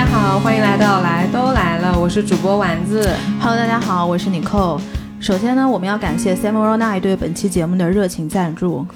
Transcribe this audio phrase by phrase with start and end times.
[0.00, 3.06] 大家好，欢迎来到来都来了，我是主播丸子。
[3.38, 4.80] Hello，大家好，我是 Nicole。
[5.20, 8.86] 首先呢，我们要感谢 Nine 对本期节目的热情赞助。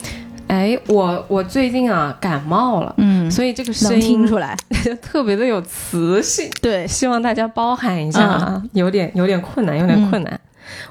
[0.46, 4.56] 哎，我我最近啊感冒了，嗯，所以这个声能听出来。
[5.02, 10.40] 特别的有磁性，对，希望大家包涵一下啊，有点有点困难，有点困难。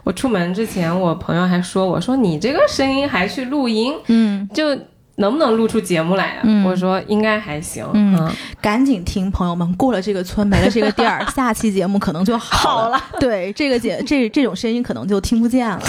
[0.04, 4.78] 我出门之前，我朋友还说我说你这个声音还去录音，嗯，就
[5.16, 6.41] 能不能录出节目来啊？
[6.44, 12.99] 嗯我说应该还行，嗯啊赶紧听，朋友们，过了这个村，没了这个店儿， 下期节目可能就好了。
[13.20, 15.81] 对，这个节 这这种声音可能就听不见了。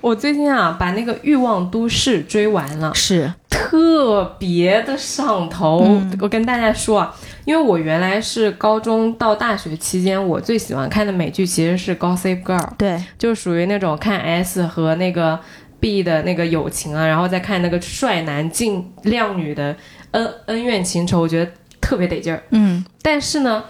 [0.00, 5.84] 我最近啊把那个《欲望都市》追完了，是，特别的上头。
[5.84, 7.14] 嗯我跟大家说啊，
[7.44, 15.38] 因为我原来是高中到大学期间，我最喜欢看的美剧其实是《Gossip Girl》，对，就属于那种看 S 和那个
[15.80, 19.76] B 的那个友情啊，然后再看那个帅男敬靓女的
[20.12, 22.42] 恩恩怨情仇，我觉得特别得劲儿。
[22.50, 23.64] 嗯但是呢，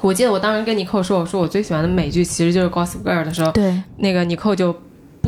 [0.00, 4.74] 我记得我当时跟尼寇说，我说我最喜欢的美剧其实就是《Gossip Girl》的时候，对那个尼寇就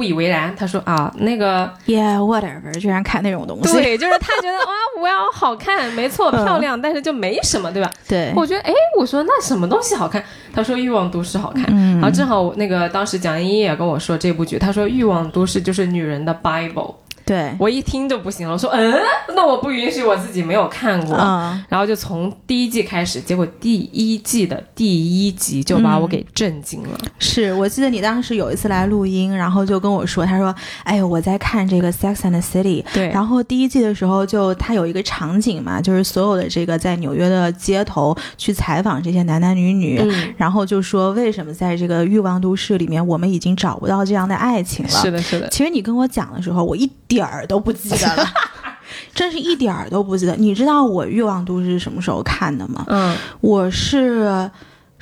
[0.01, 3.75] 不以为然，他说啊，那个，Yeah，whatever，居然看那种东西。
[3.75, 7.91] 对，就是他觉得哇， 我要好看，没错，漂亮，但是就没什么，对吧？
[8.09, 10.25] 对，我觉得，哎，我说那什么东西好看？
[10.55, 11.67] 他说《欲望都市》好看。
[11.69, 16.95] 嗯然后正好那个当时蒋依依也跟我说这部剧，他说《欲望都市》就是女人的 Bible，
[17.31, 18.93] 对，我一听就不行了，我说嗯，
[19.37, 21.17] 那我不允许我自己没有看过。
[21.17, 26.99] 嗯，然后就从第一季开始，结果第一季的第一集就把我给震惊了。
[27.21, 44.91] 是我记得你当时有一次来录音，然后就跟我说，他说：“哎呦，我在看这个《Sex and the City》。”对，然后第一季的时候就，他有一个场景嘛，就是所有的这个在纽约的街头去采访这些男男女女，嗯，然后就说为什么在这个欲望都市里面，我们已经找不到这样的爱情了。
[44.91, 48.25] 是的，是的，其实你跟我讲的时候，我一点儿都不记得了，
[49.15, 50.35] 真是一点儿都不记得。
[50.37, 52.85] 你知道我欲望都市是什么时候看的吗？
[52.89, 54.51] 嗯，我是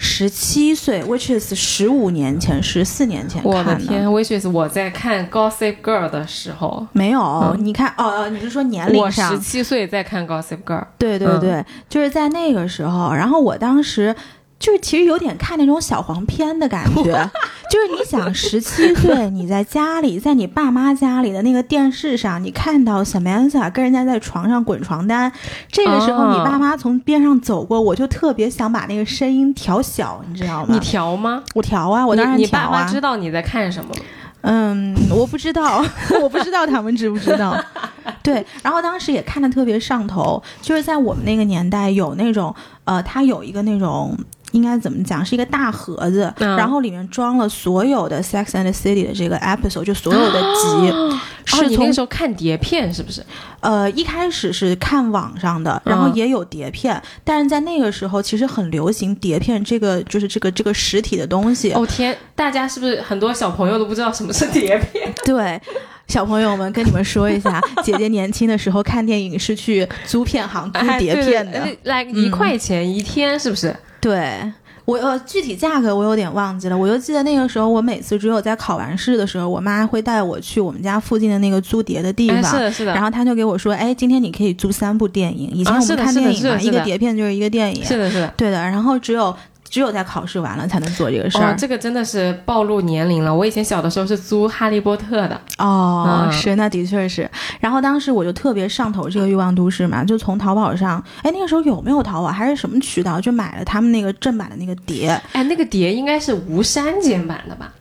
[0.00, 9.40] 十七岁，which is 十五年前、十四年前看我的天，which is 我在看《Gossip Girl》的时候，没有，嗯你看，哦哦，你是说年龄上十？
[9.40, 10.80] 七岁在看《Gossip Girl》。
[10.98, 14.14] 对对嗯对，就是在那个时候，然后我当时
[14.58, 17.02] 就是其实有点看那种小黄片的感觉，
[17.70, 25.30] 就是你想十七岁你在家里，在你爸妈家里的那个电视上，你看到 Samantha 跟人家在床上滚床单，
[25.70, 30.68] 这个时候哦你爸妈从边上走过，我就特别想把那个声音调小，你知道吗？
[30.70, 31.42] 你调吗？
[31.54, 32.66] 我调啊，我当然你你调啊。
[32.66, 34.00] 爸妈知道你在看什么吗？
[34.40, 35.84] 嗯，我不知道，
[36.20, 37.56] 我不知道他们知不知道。
[38.24, 42.54] 对，然后当时也看的特别上头，就是在我们那个年代有那种，
[42.84, 44.16] 呃，他有一个那种。
[44.52, 45.24] 应该怎么讲？
[45.24, 53.24] 是一个大盒子，嗯然后里面装了所有的《Sex and the City》的这个 episode，就所有的集，哦，是从你那个时候看碟片是不是？
[53.60, 61.72] 呃一开始是看网上的，然后嗯也有碟片，但是在那个时候其实很流行碟片这个就是这个这个实体的东西。
[61.72, 65.12] 哦天，大家是不是很多小朋友都不知道什么是碟片？
[65.24, 65.60] 对，
[66.06, 71.60] 小朋友们跟你们说一下， 姐姐年轻的时候看电影是去租片行租碟片的。
[71.60, 73.74] 哎来一块钱一天是不是？
[74.00, 74.52] 对。
[74.88, 85.50] 我呃，具体价格我有点忘记了，我就记得那个时候，我每次只有在考完试的时候，我妈会带我去我们家附近的那个租碟的地哎，方，是的，是的，然后她就给我说，哎，今天你可以租三部电影。
[85.50, 88.32] 以前我们看电影嘛，一个碟片就是一个电影，是的，是的。
[88.34, 88.62] 对的。
[88.62, 89.36] 然后只有
[89.68, 91.56] 只有在考试完了才能做这个事哦儿，。
[91.56, 93.34] 这个真的是暴露年龄了。
[93.34, 97.28] 我以前小的时候是租《哈利波特》的，哦，嗯是，那的确是。
[97.60, 105.10] 然后当时我就特别上头这个欲望都市嘛，就从淘宝上，哎，那个时候有没有淘宝还是什么渠道，就买了他们那个正版的那个碟。
[105.32, 107.72] 哎，那个碟应该是无删减版的吧？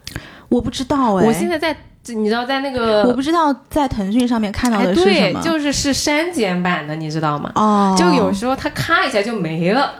[0.49, 1.75] 我不知道哎，我现在在，
[2.15, 5.41] 你知道在那个，我不知道在腾讯上面看到哎，的是什对，么。
[5.41, 7.51] 就是是删减版的，你知道吗？
[7.55, 9.91] 哦，就有时候它咔一下就没了，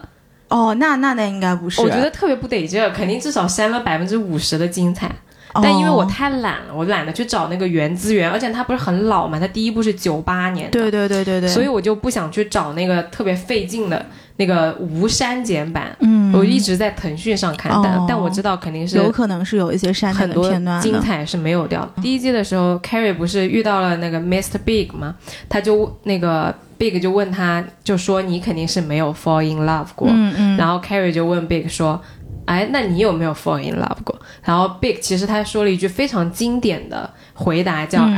[0.49, 1.81] 哦，那那那应该不是。
[1.81, 5.07] 我觉得特别不得劲儿，肯定至少删了百分之五十的精彩。
[5.53, 14.05] 哦，但因为我太懒了，我懒得去找那个原资源，而且它不是很老嘛，它第一部是九八年的，对对对对对，所以我就不想去找那个特别费劲的
[14.37, 15.95] 那个无删减版。
[15.99, 20.81] 嗯，我一直在腾讯上看，但哦但我知道肯定是有可能是有一些删减的很多片段。
[20.81, 22.01] 精彩是没有掉的。
[22.01, 24.57] 第一季的时候，Carrie 不是遇到了那个 Mr.
[24.63, 25.15] Big 吗？
[25.49, 30.07] 他就那个 Big 就问他，就说你肯定是没有 fall in love 过。
[30.11, 31.99] 嗯嗯，然后 Carrie 就问 Big 说
[32.45, 38.15] ：“哎，那你有没有 fall in love 过？”然后 Big 其实他说了一句非常经典的回答，叫嗯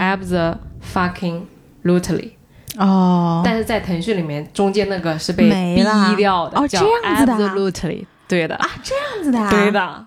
[1.83, 2.31] “absolutely”。
[2.79, 5.83] 哦，但是在腾讯里面，中间那个是被逼
[6.15, 8.05] 掉的，哦叫这样子的啊 “absolutely”。
[8.27, 10.05] 对的，啊这样子的、啊，对，的。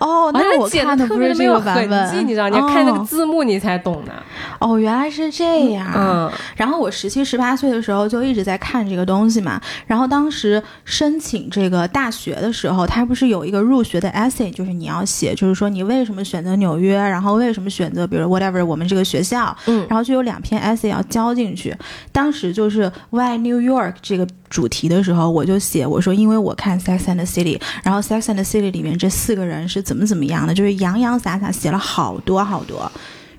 [0.00, 2.48] 哦，那我剪看的不是这个版本，你知道？
[2.48, 4.12] 你要看那个哦字幕你才懂的。
[4.58, 5.90] 哦，原来是这样。
[5.94, 9.60] 嗯，然后我十七、十八岁的时候就一直在看这个东西嘛。
[9.86, 21.74] 然后当时申请这个大学的时候，它不是有一个入学的 essay，就是你要写，就是说你为什么选择纽约，然后为什么选择比如 whatever 我们这个学校，嗯然后就有两篇 essay 要交进去。
[22.12, 32.90] 当时就是 Why New York 这个主题的时候，我就写我说，因为我看 Sex and the City，然后 Sex and the City 里面这四个人是怎么怎么样的，就是洋洋洒洒写了好多好多。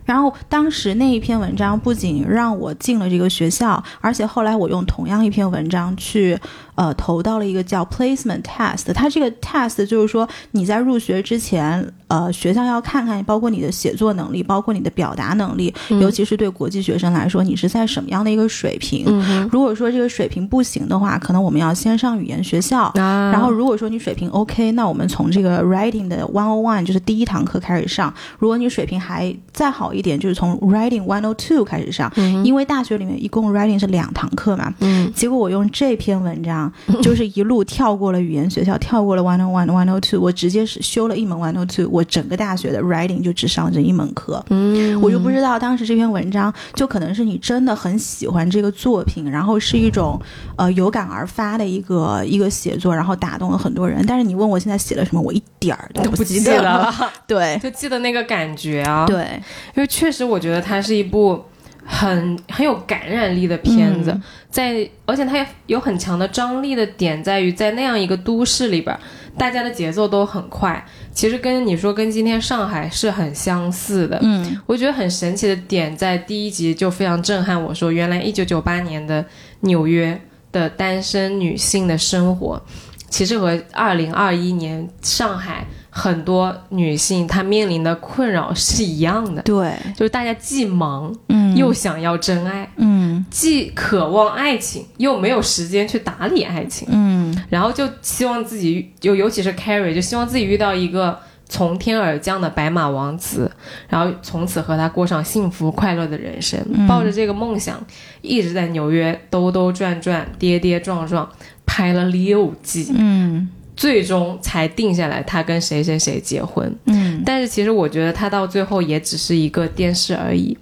[0.06, 6.38] 然后当时那一篇文章不仅让我进了这个学校，而且后来我用同样一篇文章去
[6.76, 8.94] 呃投到了一个叫 placement test。
[8.94, 19.06] 它这个 test 就是说你在入学之前，呃，学校要看看包括你的写作能力，包括你的表达能力，尤其是对国际学生来说，你是在什么样的一个水平。
[19.08, 22.92] 嗯如果说这个水平不行的话，可能我们要先上语言学校。
[22.96, 28.14] 啊然后，如果说你水平 OK，那我们从这个 writing 的 one on one 就是第一堂课开始上。
[28.38, 32.12] 如果你水平还再好一点，就是从 writing one o two 开始上。
[32.44, 34.74] 因为大学里面一共 writing 是两堂课嘛。
[34.80, 36.65] 嗯结果我用这篇文章，
[37.02, 44.44] 就是一路跳过了语言学校，跳过了 one on one one o two，我直接是修了一门 one o two，我整个大学的 writing 就只上这一门课。
[44.50, 50.20] 嗯我就不知道当时这篇文章，就可能是你真的很喜欢这个作品，然后是一种
[50.56, 54.04] 呃有感而发的一个一个写作，然后打动了很多人。
[54.08, 56.94] 但是你问我现在写了什么，我一点儿都都不记得记得了，
[57.28, 59.42] 对就记得那个感觉啊。，对，
[59.76, 61.44] 因为确实我觉得它是一部
[61.86, 68.98] 很很有感染力的片子，嗯在而且它也有很强的张力的点在于，在那样一个都市里边，
[69.38, 70.84] 大家的节奏都很快。
[71.14, 74.20] 其实跟你说跟今天上海是很相似的。
[74.24, 79.24] 嗯我觉得很神奇的点在第一集就非常震撼我说，原来一九九八年的
[79.62, 80.20] 纽约
[80.52, 82.62] 的单身女性的生活，
[83.10, 85.66] 其实和二零二一年上海
[85.98, 91.46] 很多女性她面临的困扰是一样的，对，就是大家既忙嗯。
[91.56, 93.26] 又想要真爱，嗯。
[93.32, 97.34] 既渴望爱情又没有时间去打理爱情，嗯。
[97.48, 103.50] 然后就希望自己就尤其是 Carrie，就希望自己遇到一个从天而降的白马王子，
[103.88, 106.60] 然后从此和他过上幸福快乐的人生。
[106.74, 106.86] 嗯。
[106.86, 107.82] 抱着这个梦想，
[108.22, 111.30] 一直在纽约兜兜转转、跌跌撞撞，
[111.66, 116.74] 拍了六季，嗯最终才定下来他跟谁谁谁结婚。
[116.86, 120.58] 嗯但是其实我觉得他到最后也只是一个电视而已。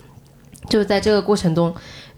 [0.70, 1.76] 就是在这个过程中，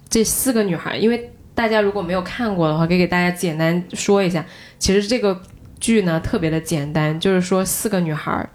[0.08, 4.46] 这四个女孩，因为大家如果没有看过的话，可以给大家简单说一下。
[4.78, 5.42] 其实这个
[5.80, 8.48] 剧呢特别的简单，就是说四个女孩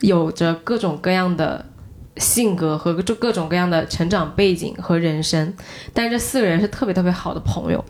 [0.00, 1.64] 有着各种各样的
[2.16, 5.54] 性格和各各种各样的成长背景和人生，
[5.94, 7.82] 但是这四个人是特别特别好的朋友，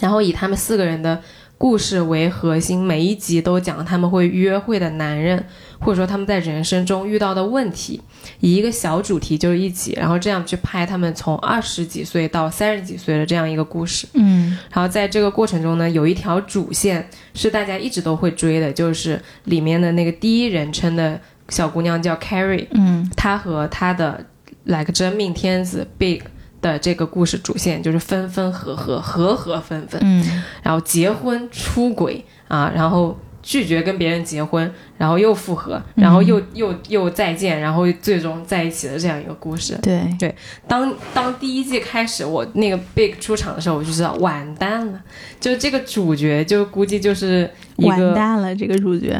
[0.00, 1.22] 然后以他们四个人的
[1.60, 5.44] 故事为核心，每一集都讲他们会约会的男人，
[5.78, 8.00] 或者说他们在人生中遇到的问题，
[8.40, 14.06] 以一个小主题就是一集，然后这样去拍他们从二十几岁到三十几岁的这样一个故事。
[14.14, 21.20] 嗯然后在这个过程中呢，有一条主线是大家一直都会追的，就是里面的那个第一人称的
[21.50, 24.24] 小姑娘叫 Carrie，嗯她和她的
[24.64, 26.22] like 真命天子 Big
[26.60, 30.00] 的这个故事主线就是分分合合，合合分分。
[30.04, 39.78] 嗯然后结婚、出轨啊，然后拒绝跟别人结婚，然后又复合，然后又、又又再见，然后最终在一起的这样一个故事。
[39.82, 40.34] 对对，
[40.68, 45.00] 当当第一季开始，我那个 Big 出场的时候，我就知道完蛋了，
[45.40, 49.18] 就这个主角就估计就是一完蛋了，这个主角。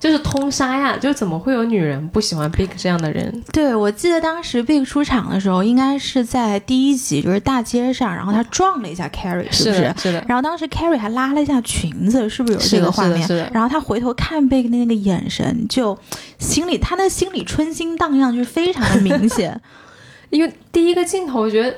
[0.00, 3.42] 就是通杀呀，就怎么会有女人不喜欢 Big 这样的人？
[3.52, 9.82] 对，我记得当时 Big 出场的时候，应该是在第一集，就是大街上，然后他撞了一下 Carrie，是不是？
[9.82, 13.20] 的，是的，然后当时 Carrie 还拉了一下裙子，是不是有这个画面？
[13.22, 15.98] 是的是的然后他回头看 Big 的那个眼神，就
[16.38, 19.60] 心里他的心里春心荡漾，就是非常的明显。
[20.30, 21.76] 因为第一个镜头，我觉得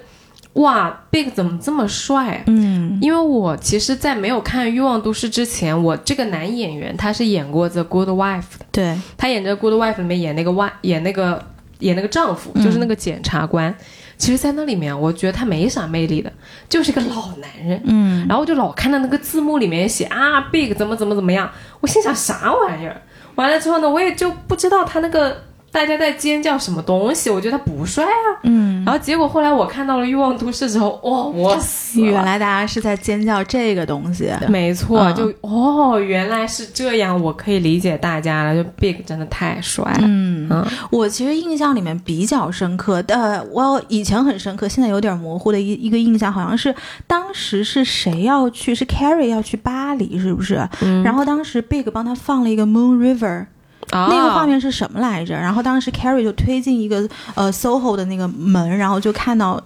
[0.55, 2.43] 哇，Big 怎么这么帅？
[2.47, 11.43] 嗯因为我其实，在没有看《欲望都市》之前，我这个男演员他是演过《The Good Wife》的，对，他演这《Good Wife》里面演那个外演那个
[11.79, 13.75] 演那个丈夫，嗯就是那个检察官。
[14.19, 16.31] 其实，在那里面，我觉得他没啥魅力的，
[16.69, 17.81] 就是个老男人。
[17.87, 23.01] 嗯然后我就老看到那个字幕里面写啊，Big 怎么怎么怎么样，我心想啥玩意儿？
[23.35, 25.43] 完了之后呢，我也就不知道他那个
[25.73, 28.29] 大家在尖叫什么东西，我觉得他不帅啊。
[28.43, 32.07] 嗯，然后结果后来我看到了《欲望都市》之后，哇，我死了！
[32.07, 34.31] 原来大家是在尖叫这个东西。
[34.49, 38.55] 没错，嗯就哦，原来是这样，我可以理解大家了。
[38.55, 46.75] 就 Big 真的太帅了，嗯，嗯我其实印象里面比较深刻的，呃我以前很深刻，现在有点模糊的一一个印象，好像是
[47.07, 50.69] 当时是谁要去，是 Carrie 要去巴黎，是不是？
[50.83, 53.47] 嗯然后当时 Big 帮他放了一个 Moon River，
[53.93, 55.35] 啊那个画面是什么来着？
[55.35, 59.63] 然后当时 Carrie 就推进一个呃 SOHO 的那个门，然后就看到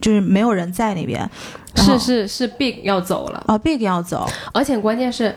[0.00, 1.28] 就是没有人在那边，
[1.74, 5.34] 是是是 Big 要走了，啊 Big 要走，而且关键是。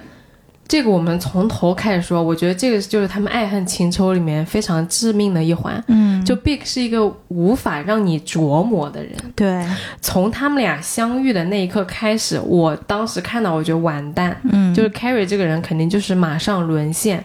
[0.66, 5.84] 这个我们从头开始说，我觉得这个就是他们爱恨情仇里面非常致命的一环。
[5.88, 9.64] 嗯，就 Big 是一个无法让你琢磨的人，对，
[10.00, 17.24] 从他们俩相遇的那一刻开始，我当时看到我觉得完蛋，嗯，就是 Carrie 这个人肯定就是马上沦陷。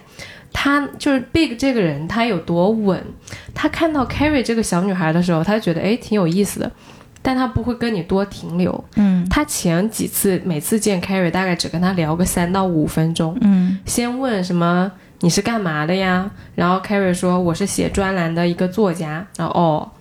[0.51, 3.01] 他就是 Big 这个人，他有多稳？
[3.53, 6.71] 他看到 Carrie 这个小女孩的时候，他就觉得诶挺有意思的，
[7.21, 8.83] 但他不会跟你多停留。
[8.95, 14.91] 嗯他前几次每次见 Carrie，大概只跟他聊个三到五分钟，嗯先问什么
[15.21, 16.29] 你是干嘛的呀？
[16.55, 19.91] 然后 Carrie 说我是写专栏的一个作家，然后哦，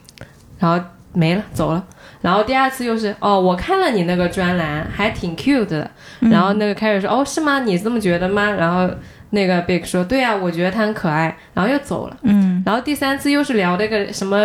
[0.59, 1.85] 然后没了走了。
[2.21, 5.89] 然后第二次又是哦，我看了你那个专栏，还挺 cute 的。
[6.21, 7.61] 然后那个 Carrie 说哦是吗？
[7.61, 8.51] 你这么觉得吗？
[8.51, 8.93] 然后
[9.31, 11.37] 那个 Big 说对啊，我觉得他很可爱。
[11.55, 12.17] 然后又走了。
[12.23, 14.39] 嗯然后第三次又是聊那个什么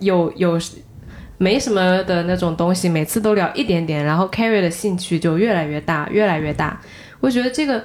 [0.00, 0.58] 有有
[1.38, 6.80] 没什么的那种东西，每次都聊一点点，然后 Carrie 的兴趣就越来越大，越来越大。
[7.20, 7.84] 我觉得这个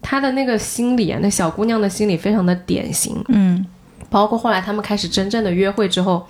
[0.00, 3.22] 他的那个心理啊，那小姑娘的心理非常的典型。
[3.28, 3.64] 嗯
[4.10, 6.24] 包括后来他们开始真正的约会之后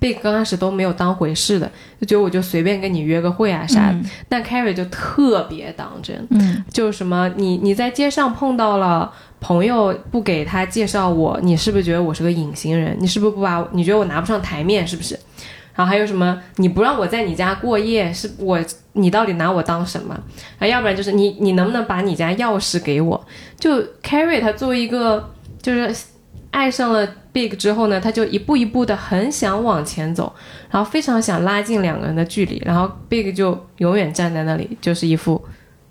[0.00, 3.98] ，Big 刚开始都没有当回事的，就觉得我就随便跟你约个会啊啥的。
[4.28, 12.96] 但 Carrie 就特别当真，嗯就什么你你在街上碰到了朋友不给他介绍我，你是不是觉得我是个隐形人？
[12.98, 14.84] 你是不是不把你觉得我拿不上台面？
[14.84, 15.16] 是不是？
[15.72, 16.42] 然后还有什么？
[16.56, 18.58] 你不让我在你家过夜，是我
[18.94, 20.18] 你到底拿我当什么？
[20.58, 23.26] 啊，要不然就是你你能不能把你家钥匙给我？
[23.58, 25.30] 就 Carrie 他作为一个
[25.62, 25.94] 就是
[26.50, 30.32] 爱上了 Big 之后呢，他就一步一步的很想往前走，
[30.70, 35.40] 然后非常想拉近两个人的距离，然后 Big 就永远站在那里，就是一副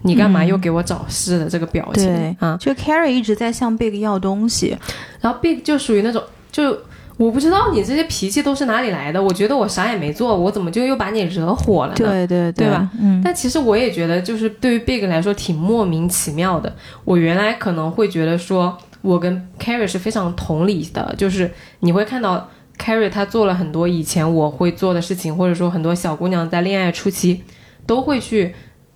[0.01, 2.57] 你干嘛又给我找事的这个表情、对啊。
[2.59, 4.77] 就 Carrie 一直在向 Big 要东西，
[5.21, 6.77] 然后 Big 就属于那种就。
[7.19, 11.95] 我不知道你这些脾气都是哪里来的，我觉得我啥也没做，我怎么就又把你惹火了呢？
[11.97, 12.89] 对对对吧？
[12.97, 16.73] 嗯但其实我也觉得，就是对于 Big 来说挺莫名其妙的。
[17.03, 27.43] 我原来可能会觉得说，我跟 Carrie 是非常同理的，就是你会看到 Carrie 她做了很多以前我会做的事情，或者说很多小姑娘在恋爱初期
[27.85, 28.53] 都会去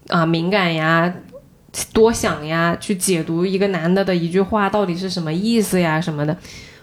[0.10, 1.13] 啊、敏感呀、
[1.93, 6.38] 多想呀，去解读一个男的的一句话到底是什么意思呀什么的。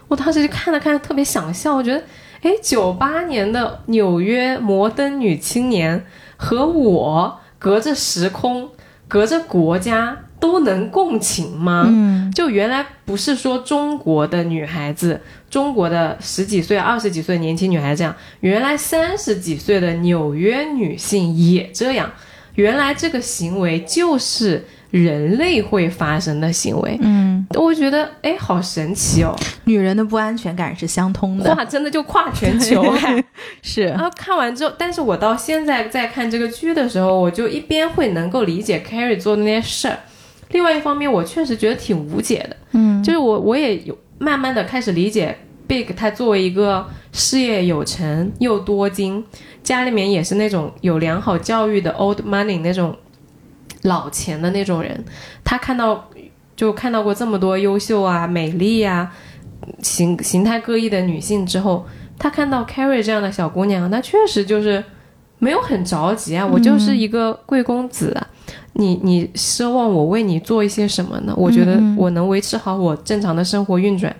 [0.07, 2.03] 我当时就看了看，特别想笑，我觉得，
[2.41, 8.67] 哎，九八年的纽约摩登女青年和我隔着时空、
[9.07, 11.85] 隔着国家都能共情吗？
[11.87, 22.11] 嗯就原来不是说中国的女孩子，中国的十几岁、二十几岁年轻女孩这样，原来三十几岁的纽约女性也这样。
[22.55, 29.33] 原来这个行为就是人类会发生的行为，嗯，我觉得哎，好神奇哦！
[29.63, 33.23] 女人的不安全感是相通的，哇，真的就跨全球 哎！
[33.61, 39.97] 是然后看完之后，但是我到现在在看这个剧的时候，我就一边会能够理解 Carrie 做的那些事儿，
[40.51, 42.55] 另外一方面我确实觉得挺无解的。
[42.73, 49.23] 嗯就是我我也有慢慢的开始理解 Big 他作为一个事业有成又多金，
[49.63, 52.95] 家里面也是那种有良好教育的 old money 那种
[53.83, 55.03] 老钱的那种人，
[55.43, 56.09] 他看到
[56.55, 59.11] 就看到过这么多优秀啊、美丽啊、
[59.81, 61.85] 形形态各异的女性之后，
[62.19, 64.83] 他看到 Carrie 这样的小姑娘，那确实就是
[65.39, 68.27] 没有很着急啊，我就是一个贵公子啊。
[68.73, 71.33] 你你奢望我为你做一些什么呢？
[71.35, 74.15] 我觉得我能维持好我正常的生活运转。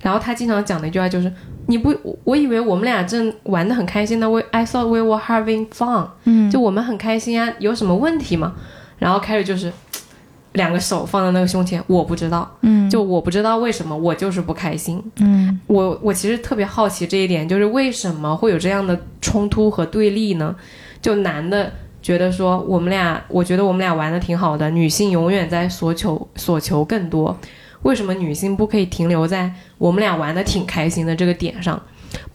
[0.00, 1.32] 然后他经常讲的一句话就是
[1.66, 4.28] ：“你不，我我以为我们俩正玩的很开心呢。
[4.28, 8.54] We I thought we were having fun，嗯就我们很开心啊，有什么问题吗？”
[8.98, 9.72] 然后 Carrie 就是
[10.52, 15.02] 两个手放在那个胸前，我不知道，嗯就我不知道为什么，我就是不开心。
[15.20, 20.54] 嗯我我其实特别好奇这一点，就是为什么会有这样的冲突和对立呢？
[21.00, 21.72] 就男的
[22.04, 27.34] 觉得说我们俩，我觉得我们俩玩的挺好的，女性永远在索求索求更多，
[27.80, 31.82] 为什么女性不可以停留在我们俩玩的挺开心的这个点上？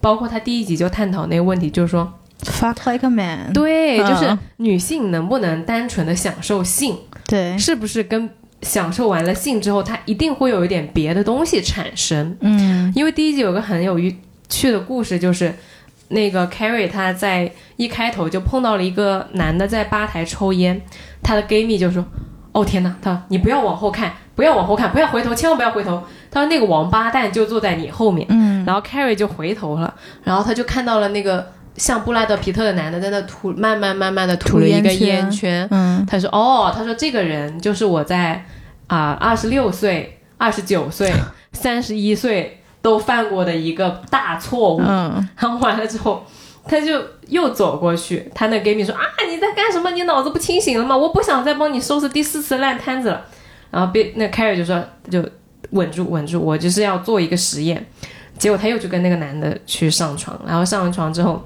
[0.02, 2.12] 包括他第一集就探讨那个问题，就是说
[2.42, 6.98] ，，fuck like a man，对，就是嗯女性能不能单纯的享受性，
[7.28, 8.28] 对，是不是跟
[8.64, 12.36] 享受完了性之后，她一定会有一点别的东西产生？
[12.42, 12.92] 嗯。
[12.96, 14.00] 因为第一集有个很有
[14.50, 15.54] 趣的故事，就是
[16.10, 20.82] 那个 Carrie 她在一开头就碰到了一个男的在吧台抽烟，
[21.24, 22.06] 她的 gay 蜜就说
[22.52, 35.68] ：“哦天哪，他说你不要往后看，不要往后看，不要回头，千万不要回头。”他说那个王八蛋就坐在你后面，嗯然后 Carrie 就回头了，然后他就看到了那个像布拉德皮特的男的在那吐，慢慢慢慢的吐了一个烟圈烟圈。
[35.72, 38.44] 嗯他说：“哦，他说这个人就是我在
[38.88, 41.12] 啊二十六岁二十九岁、
[41.54, 44.82] 三十一岁都犯过的一个大错误。
[44.82, 46.26] 嗯然后完了之后，
[46.66, 49.92] 他就又走过去，他那 gay 蜜说啊，你在干什么？
[49.92, 50.96] 你脑子不清醒了吗？
[50.96, 53.26] 我不想再帮你收拾第四次烂摊子了。
[53.72, 55.24] 然后被那 Carrie 就说就
[55.72, 57.86] 稳住稳住，我就是要做一个实验。
[58.38, 61.44] 结果他又去跟那个男的去上床，然后上完床之后。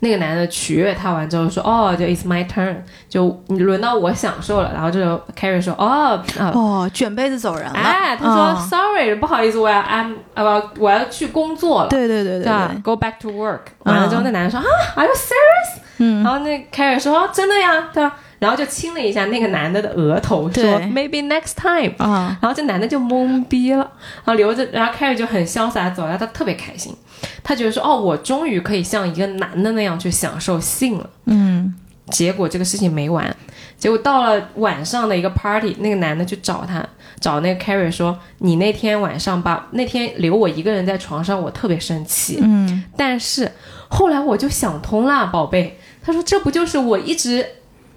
[0.00, 2.76] 那个男的取悦他完之后说：“哦，就 It's my turn，
[3.08, 7.72] 就轮到我享受了。”然后这时候 Carrie 说：“哦，啊，哦，卷被子走人了。
[7.72, 12.52] 哎，他说、嗯 Sorry，不好意思，我要 I'm 呃我要去工作了。”对对对对
[12.82, 13.60] ，？Go back to work。
[13.84, 14.64] 完了之后，嗯那男的说啊
[14.96, 15.80] ，Are you serious？
[15.98, 18.16] 嗯然后那凯尔说哦真的呀，对吧？
[18.38, 21.94] 然后就亲了一下那个男的的额头，说 Maybe next time。
[21.98, 23.90] 啊，然后这男的就懵逼了，
[24.24, 26.94] 然后留着，然后凯尔就很潇洒地走了，他特别开心，
[27.42, 31.10] 他觉得说哦，我终于可以像一个男的那样去享受性了。
[31.26, 31.74] 嗯
[32.10, 33.34] 结果这个事情没完，
[33.78, 36.86] 结果到了晚上的一个 party，那个男的去找他，
[37.18, 42.40] 找那个 Carrie 说：“你那天晚上把那天留我一个人在床上，我特别生气。
[42.42, 43.50] 嗯但是
[43.88, 47.46] 后来我就想通了，宝贝。”他说：“这不就是我一直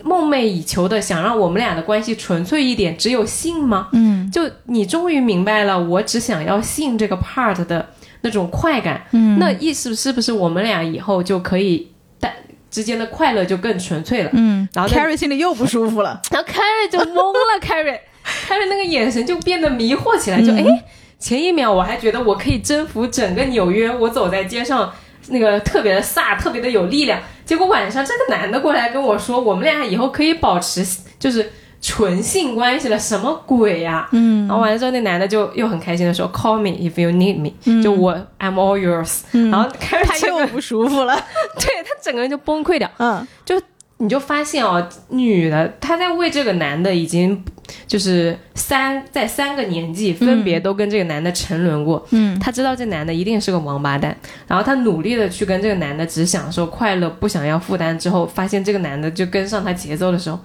[0.07, 3.89] 梦寐以求的，想让我们俩的关系纯粹一点，只有性吗？
[3.91, 7.89] 嗯就你终于明白了，我只想要性这个 part 的
[8.21, 9.05] 那种快感。
[9.11, 11.87] 嗯，那意思是不是我们俩以后就可以
[12.19, 12.33] 带
[12.69, 16.21] 之间的快乐就更纯粹了？”嗯，然后那 Carrie 心里又不舒服了。
[16.31, 20.83] 然后 Carrie 就懵了， Carrie，Carrie 那个眼神就变得迷惑起来，就嗯哎，
[21.19, 24.91] 前一秒我还觉得我可以征服整个纽约，我走在街上
[25.29, 30.85] 那个特别的飒，特别的有力量，结果晚上这个男的过来跟我说，我们俩以后可以保持
[31.19, 34.47] 就是纯性关系了，什么鬼呀、嗯。
[34.47, 41.15] 然后完了之后，那男的就又很开心的说，Call me if you need me，、就我 I'm all yours、然后他又不舒服了。
[41.59, 42.89] 对他整个人就崩溃掉。
[42.97, 43.27] 嗯。
[43.45, 43.61] 就
[43.99, 47.43] 你就发现哦，女的她在为这个男的已经
[47.85, 52.37] 就是三在三个年纪分别都跟这个男的沉沦过，嗯。
[52.39, 54.15] 她知道这男的一定是个王八蛋，
[54.47, 60.39] 然后她努力的去跟这个男的只享受快乐，不想要负担，之后发现这个男的就跟上她节奏的时候，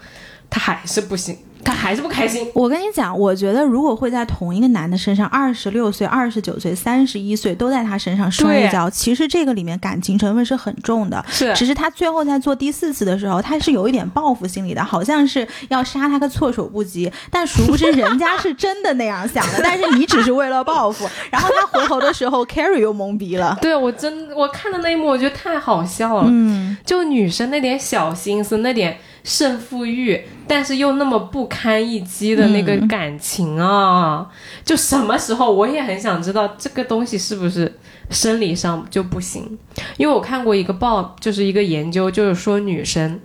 [0.50, 2.46] 她还是不行，她还是不开心。
[2.54, 11.24] 我跟你讲，我觉得如果会在同一个男的身上，二十六岁、二十九岁、三十一岁都在他身上摔一跤，其实这个里面感情成分是很重的。
[11.28, 21.08] 是只是他最后在做第四次的时候，他是有一点报复心理的，好像是要杀他个措手不及，但殊不知人家是真的那样想的，但是你只是为了报复。
[21.30, 23.58] 然后他回头的时候，Carrie 又懵逼了。
[23.60, 26.24] 对我真我看的那一幕，我觉得太好笑了。
[26.28, 34.28] 嗯就女生那点小心思，那点胜负欲，但是又那么不堪一击的那个嗯感情啊，
[34.64, 37.72] 就什么时候我也很想知道这个东西是不是
[38.10, 39.58] 生理上就不行？
[39.96, 43.20] 因为我看过一个报，就是一个研究，就是说女生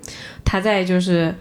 [0.46, 1.34] 她在就是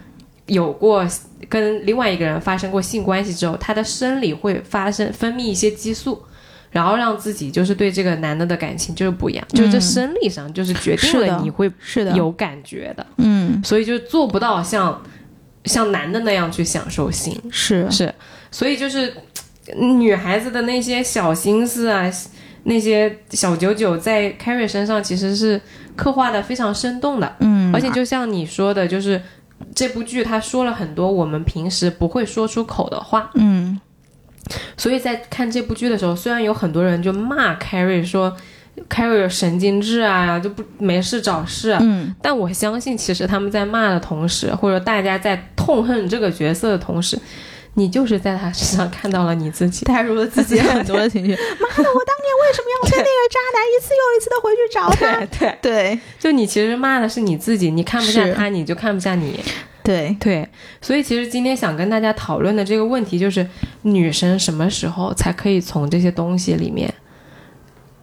[0.46, 1.06] 有过
[1.48, 6.22] 跟另外一个人发生过性关系之后，她的生理会发生分泌一些激素。
[6.76, 9.80] 然后让自己就是对这个男的的感情就是不一样，就是这嗯。
[9.80, 13.58] 生理上就是决定了你会是的，有感觉的，嗯。
[13.64, 15.02] 所以就做不到像
[15.64, 17.90] 像男的那样去享受性，是。
[17.90, 18.14] 是，
[18.50, 19.10] 所以就是
[19.74, 22.12] 嗯女孩子的那些小心思啊，
[22.64, 25.58] 那些小九九在 Carrie 身上其实是
[25.96, 29.22] 刻画的非常生动的，嗯，而且就像你说的，就是
[29.74, 33.80] 这部剧他说了很多我们平时不会说出口的话，嗯
[34.76, 38.34] 所以在看这部剧的时候，虽然有很多人就骂 Carrie 说
[38.88, 47.18] Carrie 有神经质啊，就不没事找事啊，嗯但我相信，其实他们在骂的同时，或者大家在痛恨这个角色的同时，
[47.74, 49.84] 你就是在他身上看到了你自己。
[49.86, 51.32] 带入了自己很多的情绪。
[51.34, 55.26] 妈的，我当年为什么要跟那个渣男一次又一次的回去找他？
[55.38, 59.40] 对，对就你其实骂的是你自己，你看不下他，你就看不下你。
[59.86, 60.48] 对，对，
[60.80, 63.48] 所以其实今天想跟大家讨论的这个问题就是，
[63.82, 66.92] 女生什么时候才可以从这些东西里面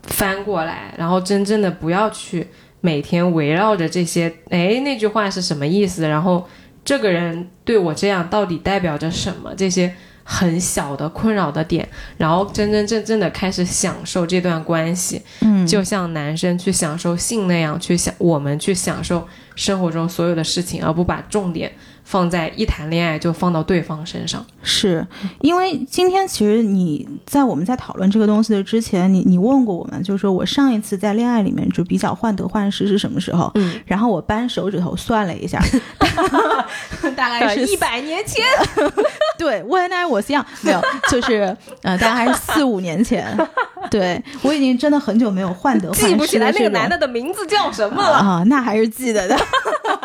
[0.03, 2.47] 翻过来，然后真正的不要去
[2.79, 6.07] 每天围绕着这些，哎，那句话是什么意思？
[6.07, 6.47] 然后
[6.85, 9.53] 这个人对我这样到底代表着什么？
[9.55, 9.93] 这些
[10.23, 21.71] 很小的困扰的点，然后真真正正的开始享受这段关系，嗯，就像男生去享受性那样去享，我们去享受生活中所有的事情，而不把重点
[22.03, 24.45] 放在一谈恋爱就放到对方身上。
[24.61, 25.05] 是
[25.41, 33.51] 因为今天其实你在我们在讨论这个东西的之前，你你问过我们，就是说我上一次在恋爱里面就比较患得患失是什么时候？
[33.55, 35.61] 嗯，然后我扳手指头算了一下，
[37.15, 38.43] 大概是一百年前，
[39.37, 43.37] 对，When I was young，没有，就是呃，大概是四五年前。
[43.91, 48.15] 对我已经真的很久没有患得患失记不起来那个男的的名字叫什么了。
[48.17, 49.37] 啊，那还是记得的。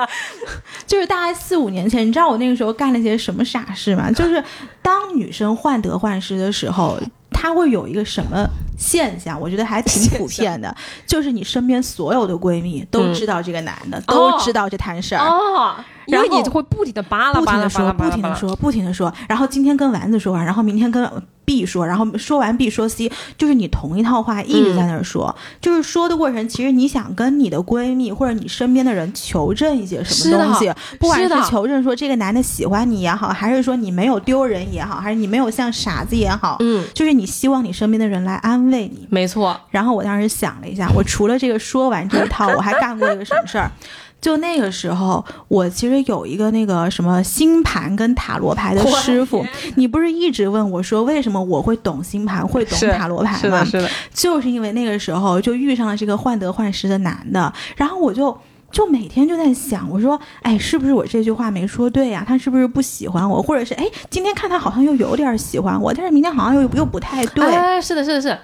[0.84, 4.11] 就是大概四五年前，你知道我那个时候干了些什么傻事吗？
[4.12, 4.42] 就是
[4.83, 6.98] 当女生患得患失的时候，
[7.30, 9.40] 她会有一个什么现象？
[9.40, 10.74] 我觉得还挺普遍的，
[11.06, 15.24] 就是你身边所有的闺蜜都知道这个男的，都知道这摊事儿。
[15.26, 21.10] 哦，然后你会不停的扒拉不停的说，不停的说，不停的说，然后今天跟丸子说完，然后明天跟
[21.44, 39.07] B 说，然后说完 B 说 C，就是你同一套话一直在那儿说，就是说的过程，其实你想跟你的闺蜜或者你身边的人求证一些什么东西，不管是求证说这个男的喜欢你也好，还是说你没有丢人也好，还是你没有像傻子也好，嗯，就是你希望你身边的人来安慰你。
[39.11, 43.70] 没错，然后我当时想了一下，我除了这个说完这一套，我还干过一个什么事儿？
[44.20, 53.81] 就那个时候，我其实有一个那个什么星盘跟塔罗牌的师傅，你不是一直问我说为什么我会懂星盘，会懂塔罗牌吗是的，？
[53.81, 58.37] 是的，就是因为那个时候就遇上了这个患得患失的男的，然后我就。
[58.70, 63.42] 就每天就在想，我说，哎，是不是我这句话没说对呀、他是不是不喜欢我？
[63.42, 67.44] 或者是，哎，今天看他好像又有点喜欢我，但是明天好像又又不太对。
[67.46, 68.38] 哎， 是的，是的，是的，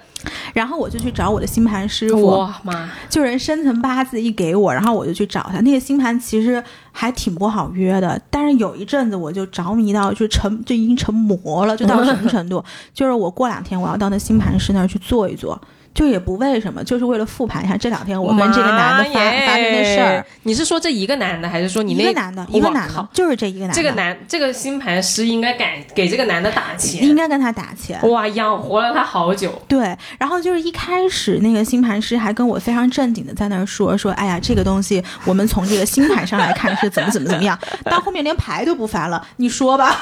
[0.53, 5.61] 然后我就去找我的星盘师傅，哇妈，就人生辰八字一给我，然后我就去找他。
[5.61, 6.61] 那个星盘其实
[6.91, 12.63] 还挺不好约的，但是有一阵子我就着迷到就成就已经成魔了，就到什么程度？
[12.93, 15.59] 就是我过两天我要到那星盘师那儿去坐一坐，
[15.95, 20.25] 就也不为什么，就是为了复盘一下这两天我跟这个男的发发生的事儿。。
[20.43, 27.97] 你是说这一个男的，还是说你那一个男的，一个男的，就是这一个男的，这个男这个星盘师应该给给这个男的打钱应，该跟他打钱。
[28.09, 29.59] 哇，养活了他好久。
[29.69, 37.57] 对，然后就是一开始那个星盘师还跟我非常正经的在那儿说说，哎呀，这个东西我们从这个星盘上来看是怎么怎么怎么样，
[37.89, 40.01] 到后面连牌都不发了，你说吧。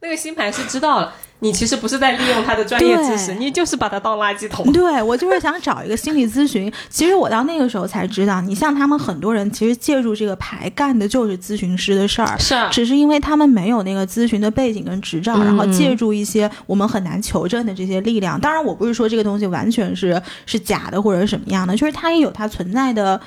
[0.00, 4.72] 那个星盘是知道了，你其实不是在利用他的专业知识，你就是把他当垃圾桶。
[4.72, 6.72] 对我就是想找一个心理咨询。
[6.88, 12.38] 其实我到那个时候才知道，你像他们很多人其实借助这个牌干的就是咨询师的事儿。
[12.38, 18.40] 是啊，只是因为他们没有那个咨询的背景跟执照，嗯然后借助一些我们很难求证的这些力量。
[18.40, 23.20] 当然，我不是说这个东西完全是是假的或者是什么样的，就是它也有它存在的，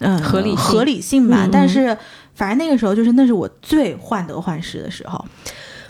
[0.00, 1.48] 嗯、合理合理性吧。
[1.50, 1.96] 但是，
[2.34, 5.24] 反正那个时候就是那是我最患得患失的时候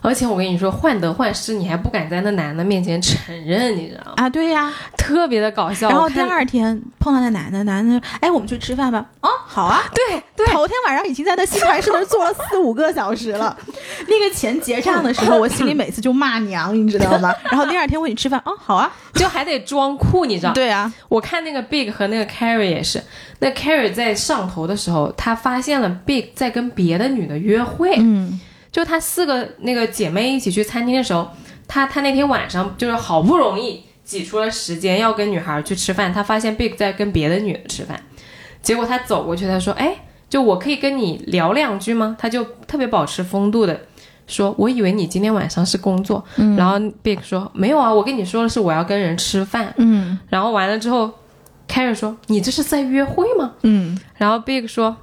[0.06, 4.12] 而且我跟你说，患得患失，你还不敢在那男的面前承认，你知道吗？
[4.16, 4.72] 啊，对呀。
[4.96, 5.88] 特别的搞笑。
[5.88, 9.04] 然后第二天碰到那男的，男的，哎，我们去吃饭吧。
[9.20, 9.84] 哦，好啊。
[9.94, 13.56] 对对，头天晚上已经在那新牌室那儿坐了四五个小时了，
[14.08, 17.32] 那个钱结账的时候， 我心里每次就骂娘，你知道吗？
[17.50, 20.52] 然后第二天问你吃饭，哦，好啊，就还得装酷，你知道？
[20.52, 23.00] 对啊，我看那个 Big 和那个 Carrie 也是，
[23.38, 28.40] 那 Carrie 在上头的时候，他发现了 Big 在跟别的女的约会，嗯
[28.76, 31.26] 就他四个那个姐妹一起去餐厅的时候，
[31.66, 37.98] 他他那天晚上就是好不容易挤出了时间要跟女孩去吃饭，他发现 Big 在跟别的女的吃饭，
[38.60, 39.96] 结果他走过去，他说：“哎，
[40.28, 43.80] 就我可以跟你聊两句吗？”他就特别保持风度的
[44.26, 46.22] 说：“我以为你今天晚上是工作。
[46.58, 51.10] 然后 Big 说：“没有啊，我跟你说的是我要跟人吃饭。”嗯然后完了之后
[51.66, 54.94] ，Carrie 说：“你这是在约会吗嗯？”然后 Big 说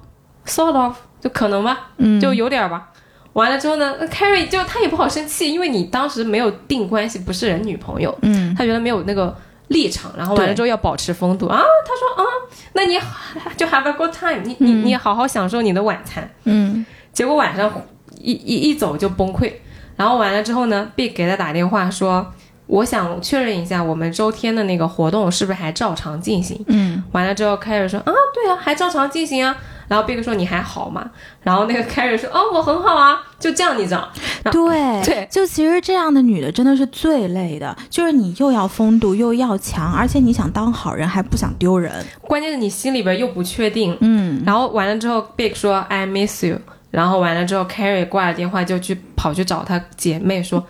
[0.45, 2.89] ：“sort of，就可能吧，嗯，就有点儿吧。”
[3.33, 9.35] 完了之后呢，Carrie 就他也不好生气，因为你当时没有定关系，不是人女朋友，嗯他觉得没有那个
[9.69, 11.57] 立场，然后完了之后要保持风度啊。
[11.57, 12.27] 他说啊，
[12.73, 12.99] 那你
[13.57, 16.29] 就 have a good time，你你你好好享受你的晚餐。
[16.43, 17.71] 嗯结果晚上
[18.19, 19.51] 一一一走就崩溃，
[19.95, 22.31] 然后完了之后呢，Big 给他打电话说，
[22.67, 26.63] 我想确认一下我们周天的那个活动是不是还照常进行。
[26.67, 29.56] 嗯完了之后，Carrie 说啊，对啊，还照常进行啊。
[29.89, 31.10] 然后 Big 说你还好吗？
[31.41, 34.10] 然后那个 Carrie 说哦，我很好啊，就这样，你知道？
[34.52, 43.95] 对对就其实这样的女的真的是最累的，就是你又要风度又要强，而且你想当好人还不想丢人，关键是你心里边又不确定。
[44.02, 46.60] 嗯然后完了之后，Big 说 I miss you。
[46.89, 50.63] 然后完了之后，Carrie 挂了电话就去跑去找她姐妹说，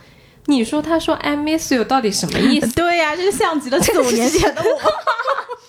[0.46, 2.68] 你说她说 I miss you 到底什么意思？
[2.76, 4.68] 对呀、这是像极了四五年前的我，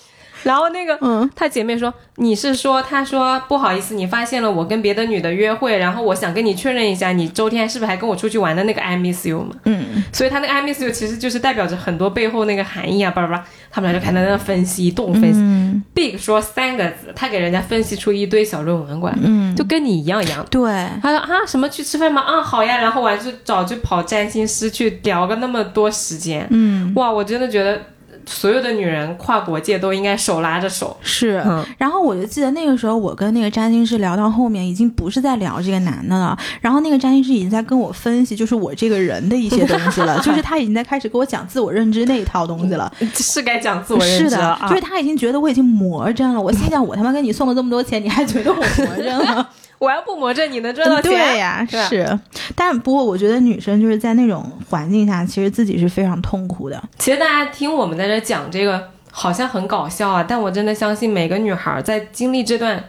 [0.44, 9.57] 然后那个嗯她姐妹说：“你是说，她说不好意思，你发现了我跟别的女的约会，然后我想跟你确认一下，你周天是不是还跟我出去玩的那个 I miss you 嘛？
[9.64, 13.44] 嗯所以她那个 I miss you 其实就是代表着很多背后那个含义啊，巴拉巴拉。
[13.70, 15.40] 他们俩就开始在那分析，动分析。
[15.40, 20.46] 嗯 Big 说三个字，他给人家分析出一堆小论文过来，嗯，就跟你一样一样。
[20.48, 20.62] 对。
[21.02, 22.22] 他说啊，什么去吃饭吗？
[22.22, 22.78] 啊，好呀。
[22.78, 26.46] 然后完就找就跑占星师去聊个那么多时间。
[26.50, 27.80] 嗯，哇，我真的觉得
[28.27, 30.97] 所有的女人跨国界都应该手拉着手。
[31.03, 36.37] 是，嗯然后我就记得那个时候，我跟那个占星师聊到后面，已经不是在聊这个男的了。
[36.61, 42.93] 然后那个占星师已经在跟我分析，就是我这个人的一些东西了， 就是他已经在开始给我讲自我认知那一套东西了。
[43.15, 44.69] 是该讲自我认是的，知！
[44.69, 46.41] 就是他已经觉得我已经魔怔了。
[46.41, 49.49] 我心想，我他妈给你送了这么多钱，你还觉得我魔怔了？
[49.79, 51.11] 我要不魔怔，你能赚到钱？
[51.11, 52.19] 对呀，是。
[52.55, 56.83] 但不过我觉得女生就是在那种环境下，其实自己是非常痛苦的。
[56.99, 62.83] 其实大家听我们在这讲这个，好像很搞笑啊，但我真的相信每个女孩在经历这段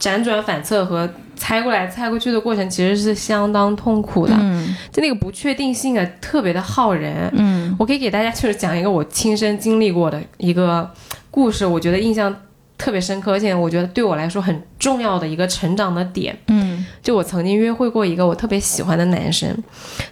[0.00, 4.34] 辗转反侧和猜过来猜过去的过程，其实是相当痛苦的。
[4.40, 7.30] 嗯就那个不确定性啊，特别的耗人。
[7.34, 10.90] 嗯我可以给大家就是讲一个我亲身经历过的一个
[11.30, 12.34] 故事，我觉得印象
[12.82, 16.36] 特别深刻，而且我觉得对我来说很重要的一个成长的点。
[16.48, 19.56] 嗯就我曾经约会过一个我特别喜欢的男生，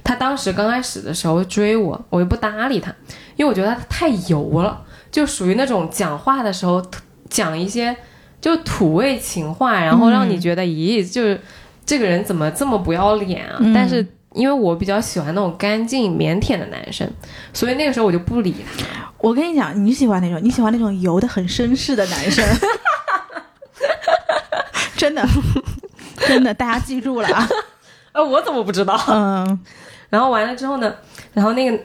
[0.04, 2.94] 他当时刚开始的时候追我，我又不搭理他，
[3.34, 4.80] 因为我觉得他太油了，
[5.10, 6.80] 就属于那种讲话的时候
[7.28, 7.96] 讲一些
[8.40, 11.40] 就土味情话，然后让你觉得，咦，就是
[11.84, 13.56] 这个人怎么这么不要脸啊？
[13.58, 17.08] 嗯但是因为我比较喜欢那种干净腼腆的男生，
[17.52, 18.84] 所以那个时候我就不理他。
[19.18, 22.44] 我跟你讲，你喜欢那种，你喜欢那种油的很绅士的男生，
[24.96, 25.26] 真的，
[26.26, 27.48] 真的，大家记住了啊。
[28.12, 28.98] 呃，我怎么不知道？
[29.08, 29.60] 嗯
[30.08, 30.92] 然后完了之后呢，
[31.32, 31.78] 然后那个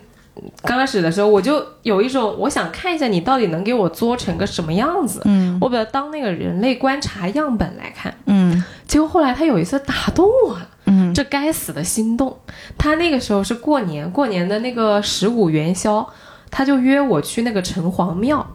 [0.63, 8.13] 刚开始的时候，我就有一种我想看一下你到底能给我作成个什么样子，嗯我把它当那个人类观察样本来看。
[8.25, 12.37] 嗯结果后来他有一次打动我了，嗯这该死的心动。
[12.77, 16.07] 他那个时候是过年，过年的那个十五元宵，
[16.49, 18.45] 他就约我去那个城隍庙。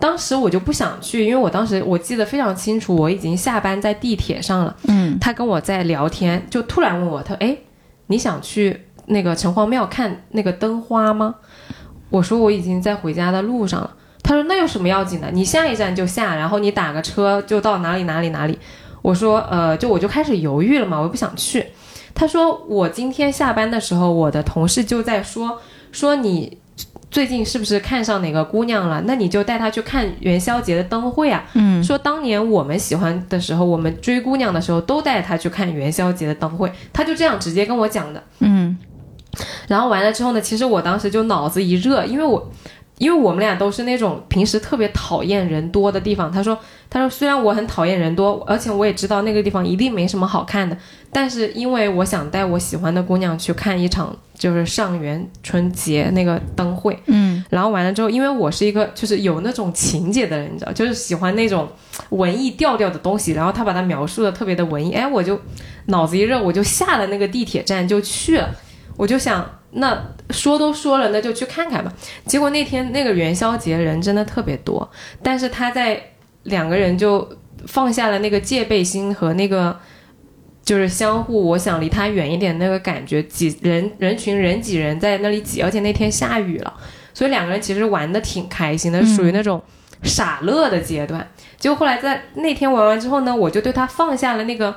[0.00, 4.76] 当时我就不想去，因为我当时我记得非常清楚，我已经下班在地铁上了。
[4.88, 7.56] 嗯他跟我在聊天，就突然问我，他说：“哎，
[8.08, 11.36] 你想去那个城隍庙看那个灯花吗？”
[12.10, 13.90] 我说：“我已经在回家的路上了。”
[14.22, 15.30] 他说：“那有什么要紧的？
[15.30, 18.58] 你下一站就下，然后你打个车就到哪里哪里哪里。”
[19.00, 21.64] 我说：“呃，就我就开始犹豫了嘛，我又不想去。”
[22.14, 25.60] 他说：“我今天下班的时候，我的同事就在说
[25.92, 26.58] 说你。”
[27.10, 29.00] 最近是不是看上哪个姑娘了？
[29.06, 31.44] 那你就带她去看元宵节的灯会啊！
[31.54, 36.72] 嗯说当年我们喜欢的时候，我们追姑娘的时候，都带她去看元宵节的灯会。
[36.92, 38.20] 他就这样直接跟我讲的。
[38.40, 38.76] 嗯
[39.68, 42.50] 然后完了之后呢，其实我当时就脑子一热，因为我。
[42.98, 46.56] 因为我们俩都是那种平时特别讨厌人多的地方，他说，
[46.88, 50.76] 他说虽然我很讨厌人多，而且我也知道那个地方一定没什么好看的，
[51.10, 61.68] 但是因为我想带我喜欢的姑娘去看一场就是上元春节那个灯会，嗯然后完了之后，因为我是一个就是有那种情节的人，你知道，就是喜欢那种
[62.10, 63.32] 文艺调调的东西。
[63.32, 65.40] 然后他把它描述的特别的文艺，哎，我就
[65.86, 68.54] 脑子一热，我就下了那个地铁站就去了。
[68.96, 71.92] 我就想，那说都说了，那就去看看吧。
[72.26, 74.90] 结果那天那个元宵节人真的特别多，
[75.22, 76.02] 但是他在
[76.44, 77.28] 两个人就
[77.66, 79.78] 放下了那个戒备心和那个。
[80.64, 86.72] 就是相互，我想离他远一点那个感觉，挤人人群人挤人在那里挤，而且那天下雨了，
[87.12, 89.62] 所以两个人其实玩的挺开心的，嗯属于那种
[90.02, 91.28] 傻乐的阶段。
[91.58, 94.74] 结果后来在那天玩完之后呢，我就对他放下了那个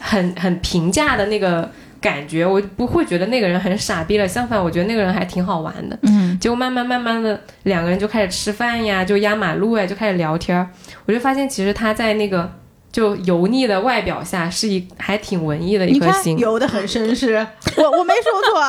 [0.00, 1.70] 很很平价的那个
[2.04, 5.98] 感觉，我不会觉得那个人很傻逼了，相反，我觉得那个人还挺好玩的。
[6.02, 10.68] 嗯结果慢慢慢慢的，两个人就开始吃饭呀，就压马路呀，就开始聊天儿。
[11.06, 12.52] 我就发现其实他在那个
[12.92, 16.38] 就油腻的外表下，是一还挺文艺的一颗心。
[16.38, 18.60] 油的很绅士，我我没说错，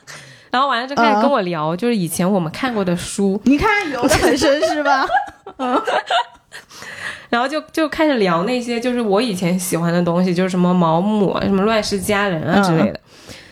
[0.50, 5.06] 然后完了就开始跟我聊，就是以前我们看过的书，你看油的很绅士吧？
[7.28, 13.00] 然后就就开始聊那些就是我以前喜欢的东西，就是什么毛姆啊、什么乱世佳人啊之类的。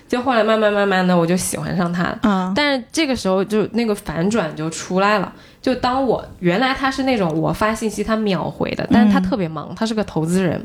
[0.08, 2.18] 就后来慢慢慢慢的，我就喜欢上他了。
[2.22, 10.64] 嗯但是这个时候就那个反转就出来了，就当我原来他是那种我发信息他秒回的，但是他特别忙，他是个投资人，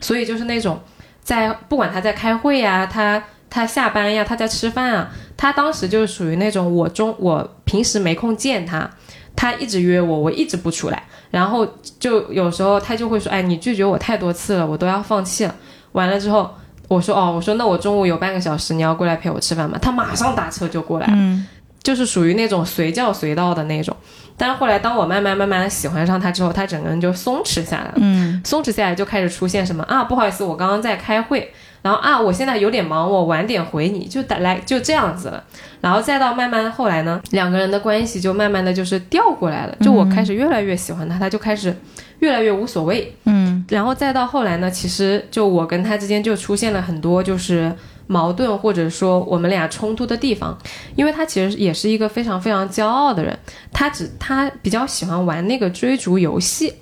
[0.00, 0.80] 所以就是那种
[1.22, 8.90] 在不管他在开会呀，他他下班呀，他在吃饭啊，他当时就是属于那种我中我平时没空见他，
[9.38, 11.64] 他一直约我，我一直不出来，然后
[12.00, 15.54] 就有时候他就会说，哎，你拒绝我太多次了，我都要放弃了。
[15.92, 16.52] 完了之后，
[16.88, 19.78] 我说哦，我说那我中午有半个小时，你要过来陪我吃饭吗？
[19.80, 21.12] 他马上打车就过来了。
[21.14, 21.46] 嗯
[21.80, 23.96] 就是属于那种随叫随到的那种。
[24.36, 27.94] 但是后来，当我慢慢慢慢的喜欢上他之后，他整个人就松弛下来了。
[27.96, 31.54] 嗯松弛下来就开始出现什么啊，不好意思，我刚刚在开会，
[31.88, 35.42] 然后啊，我现在有点忙，我晚点回你，就打来就这样子了。
[35.80, 41.74] 然后再到慢慢后来呢，两个人的关系就慢慢的就是调过来了，就我开始越来越喜欢他，他就开始
[42.18, 43.10] 越来越无所谓。
[43.24, 47.74] 嗯然后再到后来呢，其实就我跟他之间就出现了很多就是
[48.06, 50.58] 矛盾，或者说我们俩冲突的地方，
[50.94, 53.34] 因为他其实也是一个非常非常骄傲的人，
[53.72, 56.74] 他只他比较喜欢玩那个追逐游戏，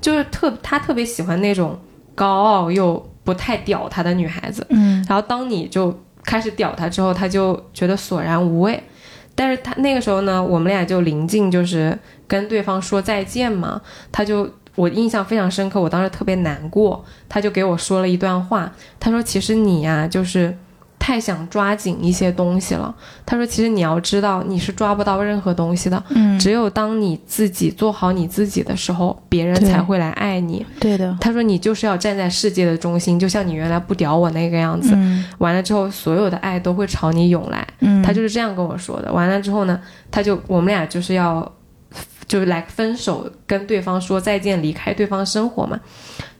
[0.00, 1.78] 就是特他特别喜欢那种
[2.14, 8.80] 高傲又不太屌他的女孩子，嗯然后当你就开始屌他之后，他就觉得索然无味。
[9.34, 13.80] 但是他那个时候呢，我们俩就临近就是跟对方说再见嘛，
[14.12, 20.56] 他就我印象非常深刻，我当时特别难过，他就给我说了一段话，他说：“其实你呀，就是。”
[21.04, 22.94] 太想抓紧一些东西了。
[23.26, 26.02] 他说：“其实你要知道，你是抓不到任何东西的。
[26.08, 30.64] 嗯，只有当你自己做好你自己的时候，别人才会来爱你。
[30.80, 34.92] 对的”，他说：“你就是要站在世界的中心，就像你原来不屌我那个样子。
[34.94, 39.12] 嗯完了之后，所有的爱都会朝你涌来。”嗯，他就是这样跟我说的。
[39.12, 39.78] 完了之后呢，
[40.10, 41.52] 他就我们俩就是要
[42.26, 45.78] 就是来分手，跟对方说再见，离开对方生活嘛。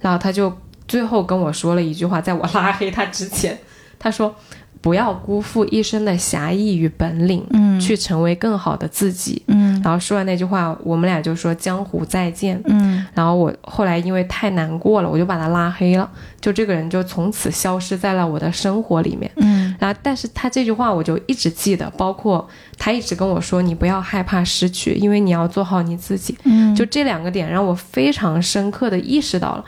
[0.00, 0.50] 然后他就
[0.88, 3.58] 最后跟我说了一句话，在我拉黑他之前，
[4.04, 4.36] 他说
[4.82, 12.60] ：“不要辜负一生的侠义与本领，嗯去成为更好的自己。”嗯然后说完那句话，我们俩就说江湖再见。
[12.66, 19.30] 嗯然后我后来因为太难过了，我就把他拉黑了，就这个人就从此消失在了我的生活里面。
[19.36, 26.36] 嗯然后，但是他这句话我就一直记得，包括他一直跟我说，你不要害怕失去，因为你要做好你自己。
[26.44, 29.64] 嗯，就这两个点让我非常深刻的意识到了，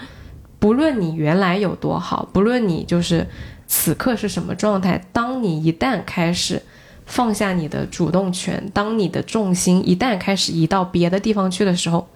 [0.59, 3.27] 不论你原来有多好，不论你就是
[3.67, 6.63] 此刻是什么状态，当你一旦开始
[7.05, 12.07] 放下你的主动权，当你的重心一旦开始移到别的地方去的时候，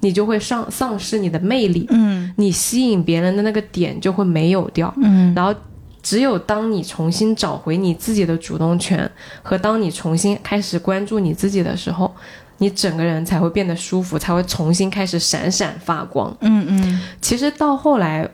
[0.00, 2.32] 你就会丧丧失你的魅力，嗯。
[2.36, 4.92] 你吸引别人的那个点就会没有掉。
[4.98, 5.32] 嗯。
[5.34, 5.54] 然后，
[6.02, 9.10] 只有当你重新找回你自己的主动权，
[9.42, 12.14] 和当你重新开始关注你自己的时候，
[12.58, 16.36] 你整个人才会变得舒服，才会重新开始闪闪发光。
[16.40, 17.00] 嗯嗯。
[17.22, 18.28] 其实到后来，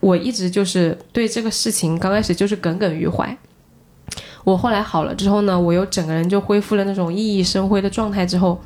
[0.00, 3.36] 我一直就是对这个事情刚开始就是耿耿于怀。
[4.42, 8.58] 我后来好了之后呢，我又整个人就恢复了那种熠熠生辉的状态之后，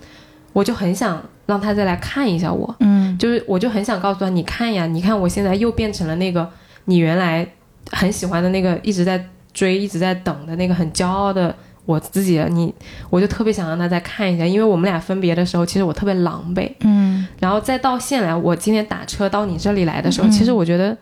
[0.53, 2.75] 我就很想让他再来看一下我。
[2.79, 6.49] 嗯就是我就很想告诉他，你看呀，你看我现在又变成了那个
[6.85, 7.47] 你原来
[7.91, 12.49] 很喜欢的那个一直在追、一直在等的那个很骄傲的我自己了。
[12.49, 12.73] 你，
[13.11, 16.73] 我就特别想让他再看一下，因为我们俩分别的时候，其实我特别狼狈。
[16.81, 20.97] 嗯然后再到现来，我今天打车到你这里来的时候，嗯其实我觉得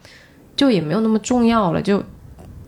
[0.57, 2.03] 就也没有那么重要了，就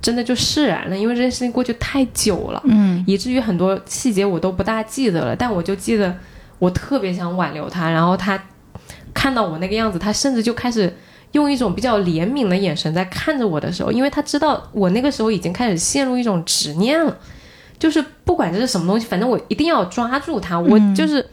[0.01, 2.61] 真的就释然了，因为这件事情过去太久了。
[2.65, 6.15] 嗯以至于很多细节我都不大记得了，但我就记得
[6.59, 8.43] 我特别想挽留他，然后他
[9.13, 10.95] 看到我那个样子，他甚至就开始
[11.33, 17.17] 用一种比较怜悯的眼神在看着我的时候，因为他知道我那个时候已经开始陷入一种执念了，
[17.79, 21.27] 就是不管这是什么东西，反正我一定要抓住他，我就是。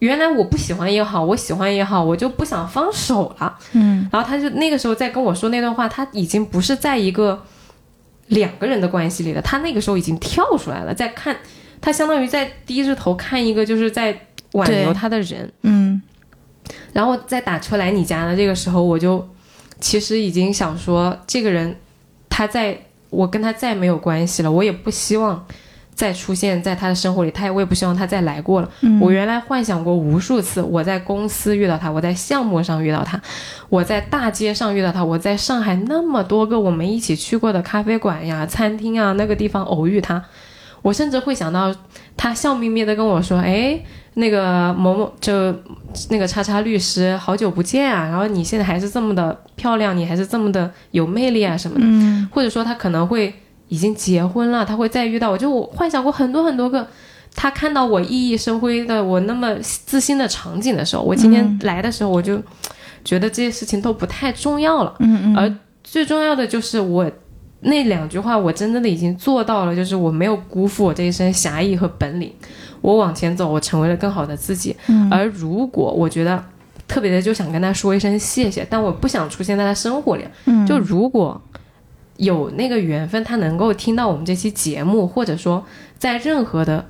[0.00, 3.58] 原来我不喜欢也好，我喜欢也好，我就不想放手了。
[3.72, 7.42] 嗯然后他就那个时候在跟我说那段话，他已经不是在一个
[8.28, 11.36] 两个人的关系里了，他那个时候已经跳出来了，在看
[11.80, 15.52] 他相当于在低着头看一个就是在挽留他的人。
[15.62, 16.00] 嗯
[16.92, 19.26] 然后在打车来你家的这个时候，我就
[19.80, 21.76] 其实已经想说，这个人
[22.28, 22.78] 他在
[23.10, 25.46] 我跟他再没有关系了，我也不希望
[25.98, 28.70] 再出现在他的生活里，他也我也不希望他再来过了。
[28.82, 33.20] 嗯我原来幻想过无数次，我在公司遇到他，我在项目上遇到他，
[33.68, 40.22] 我在大街上遇到他，我在上海那么多个我们一起去过的咖啡馆呀、餐厅啊那个地方偶遇他，
[40.82, 41.74] 我甚至会想到
[42.16, 43.80] 他笑眯眯的跟我说：“哎，
[44.14, 45.52] 那个某某就
[46.10, 48.06] 那个叉叉律师，好久不见啊！
[48.06, 53.34] 然后你现在还是这么的漂亮，你还是这么的有魅力啊什么的。”嗯或者说他可能会
[53.68, 55.38] 已经结婚了，他会再遇到我。
[55.38, 56.86] 就我幻想过很多很多个，
[57.34, 62.40] 他看到我熠熠生辉的我那么自信的场景的时候，我今天来的时候，我就
[63.04, 64.94] 觉得这些事情都不太重要了。
[65.00, 65.54] 嗯嗯而
[65.84, 67.10] 最重要的就是我
[67.60, 72.32] 那两句话，我真正的已经做到了，就是我没有辜负我这一身侠义和本领，
[72.80, 74.76] 我往前走，我成为了更好的自己。
[74.86, 76.42] 嗯而如果我觉得
[76.86, 81.40] 特别的就想跟他说一声谢谢，但我不想出现在他生活里，嗯就如果
[82.18, 85.64] 有那个缘分，他能够听到我们这期节目，或者说
[85.98, 86.84] 在任何的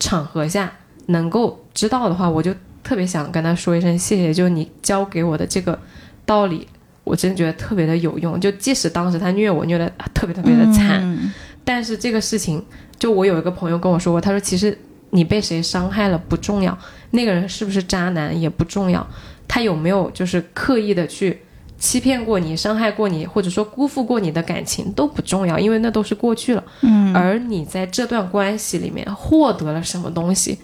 [0.00, 0.72] 场合下
[1.06, 4.32] 能够知道的话，我就特别想跟他说一声谢谢。
[4.32, 5.78] 就是你教给我的这个
[6.24, 6.66] 道理，
[7.04, 8.40] 我真觉得特别的有用。
[8.40, 11.32] 就即使当时他虐我虐的特别特别的惨，嗯
[11.64, 12.64] 但是这个事情，
[12.98, 14.76] 就我有一个朋友跟我说过，他说其实
[15.10, 16.76] 你被谁伤害了不重要，
[17.10, 19.06] 那个人是不是渣男也不重要，
[19.46, 21.40] 他有没有就是刻意的去
[21.82, 26.62] 欺骗过你、伤害过你，或者说辜负过你的感情都不重要，因为那都是过去了。
[26.82, 30.56] 嗯而你在这段关系里面获得了什么东西，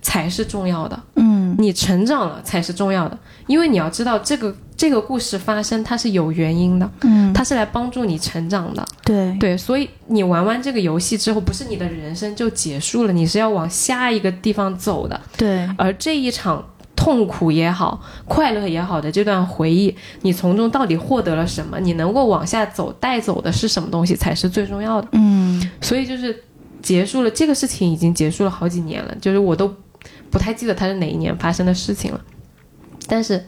[0.00, 1.02] 才是重要的。
[1.16, 3.18] 嗯你成长了才是重要的，
[3.48, 8.86] 因为你要知道这个这个故事发生它是有原因的，嗯，它是来帮助你成长的。
[9.04, 15.20] 对对，所以你玩完这个游戏之后，不是你的人生就结束了，你是要往下一个地方走的。
[15.36, 16.64] 对而这一场
[17.00, 21.80] 痛苦也好，快乐也好的这段回忆，你从中到底获得了什么？
[21.80, 25.08] 你能够往下走，带走的是什么东西才是最重要的。
[25.12, 26.44] 嗯所以就是
[26.82, 29.74] 结束了这个事情，已经结束了好几年了，就是我都
[30.30, 32.20] 不太记得它是哪一年发生的事情了。
[33.08, 33.42] 但是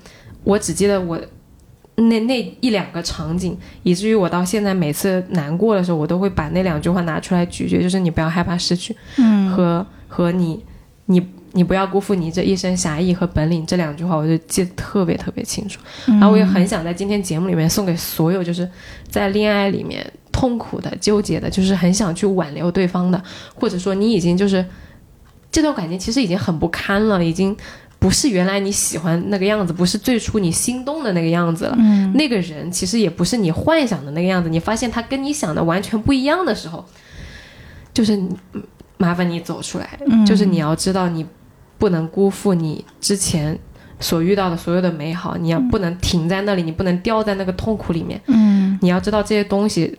[0.45, 1.21] 我只记得我
[1.97, 10.65] 那那一两个场景，以至于我到现在每次难过的时候，我都会把那两句话拿出来咀嚼，就是你不要害怕失去，嗯和和你
[11.05, 11.21] 你
[11.53, 15.81] 你不要辜负你这一身侠义和本领这两句话，我就记得特别特别清楚。
[16.07, 18.69] 嗯然后我也很想在今天节目里面送给所有就是
[19.09, 23.23] 在恋爱里面痛苦的、纠结的，就是很想去挽留对方的，
[23.55, 24.65] 或者说你已经就是
[25.51, 27.55] 这段感情其实已经很不堪了，已经
[27.99, 31.77] 不是原来你喜欢那个样子，不是最初你心动的那个样子了。
[31.79, 36.83] 嗯那个人其实也不是你幻想的那个样子，你发现他跟你想的完全不一样的时候，
[37.93, 38.21] 就是
[38.97, 41.27] 麻烦你走出来，嗯就是你要知道你
[41.83, 43.59] 不能辜负你之前
[43.99, 49.99] 所遇到的所有的美好，你要不能停在那里，你不能掉在那个痛苦里面，嗯你要知道这些东西。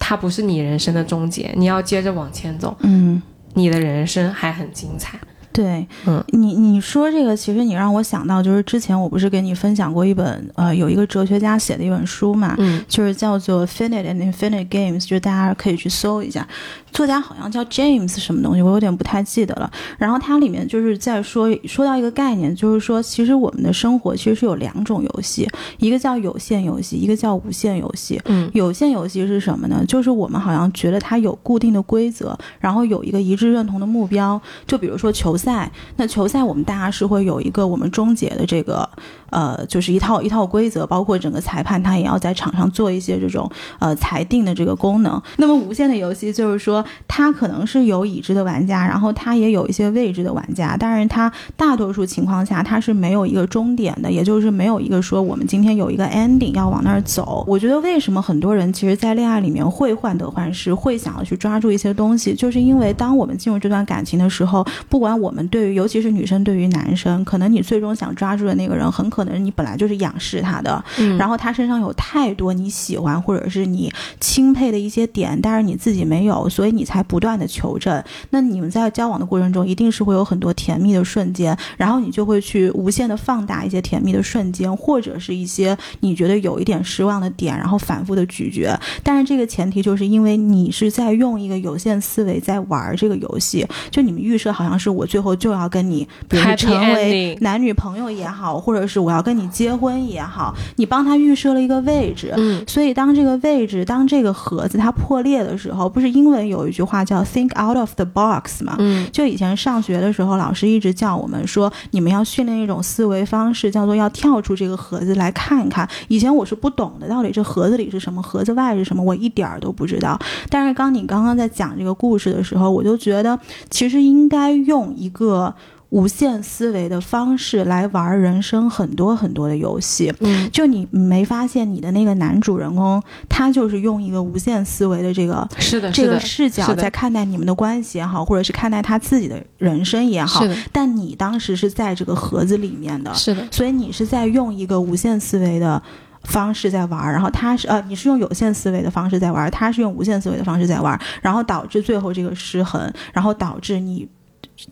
[0.00, 3.22] 它不是你人生的终结，你要接着往前走，嗯。
[3.54, 5.16] 你的人生还很精彩。
[5.52, 16.46] 对，嗯你你说这个，其实你让我想到，就是之前我不是给你分享过一本呃，有一个哲学家写的一本书嘛，嗯就是叫做《Finite and Infinite Games》，就是大家可以去搜一下，
[16.92, 19.70] 作家好像叫 James 什么东西，我有点不太记得了。
[19.98, 25.48] 然后它里面就是在说说到一个概念，就是说其实我们的生活其实是有两种游戏，
[25.78, 28.20] 一个叫有限游戏，一个叫无限游戏。
[28.24, 29.84] 嗯有限游戏是什么呢？
[29.86, 34.40] 就是我们好像觉得它有固定的规则，然后有一个一致认同的目标。
[34.66, 38.88] 就比如说球赛，那球赛我们大家是会有一个我们终结的这个
[39.30, 45.20] 呃，就是一套一套规则，包括整个裁判他也要在场上做一些这种呃裁定的这个功能。
[45.38, 57.44] 那么无限的游戏就是说，它可能是有已知的玩家，然后它也有一些未知的玩家，但是它大多数情况下它是没有一个终点的，也就是没有一个说我们今天有一个 ending 要往那儿走。
[57.48, 78.02] 我觉得为什么很多人其实，在恋爱里面会患得患失，会想要去抓住一些东西，就是因为当我们进入这段感情的时候，不管我们对于，尤其是女生对于男生，可能你最终想抓住的那个人，很可能你本来就是仰视他的，嗯然后他身上有太多你喜欢或者是你钦佩的一些点，但是你自己没有，所以你才不断的求证。
[78.30, 88.78] 那你们在交往的过程中，一定是会有很多甜蜜的瞬间，然后你就会去无限的放大一些甜蜜的瞬间，或者是一些你觉得有一点失望的点，然后反复的咀嚼。
[89.02, 102.34] 但是这个前提就是因为你是在用一个有限思维在玩这个游戏，就你们预设好像是我最后就要跟你，比如成为男女朋友也好，或者是我要跟你结婚也好，你帮他预设了一个位置。
[102.36, 108.74] 嗯所以，当这个位置，当这个盒子它破裂的时候，不是英文有一句话叫 “think out of the box” 嘛？
[108.78, 115.88] 嗯就以前上学的时候，老师一直叫我们说，你们要训练一种思维方式，叫做要跳出这个盒子来看一看。
[116.08, 120.18] 以前我是不懂的，到底这盒子里是什么，盒子外是什么，我一点儿都不知道。
[120.48, 123.38] 但是刚你刚刚在讲这个故事的时候，我就觉得
[123.70, 125.54] 其实应该用一个
[125.90, 130.12] 无限思维的方式来玩人生很多很多的游戏。
[130.20, 145.82] 嗯就你没发现你的那个男主人公，他就是用一个无限思维的这个是的，这个，视角在看待你们的关系也好，或者是看待他自己的人生也好但你当时是在这个盒子里面的，是的，所以你是在用一个无限思维的。
[146.24, 154.08] 方式在玩儿，然后他是呃，你是用有限思维的方式在玩儿，他是用无限思维的方式在玩儿，然后导致最后这个失衡，然后导致你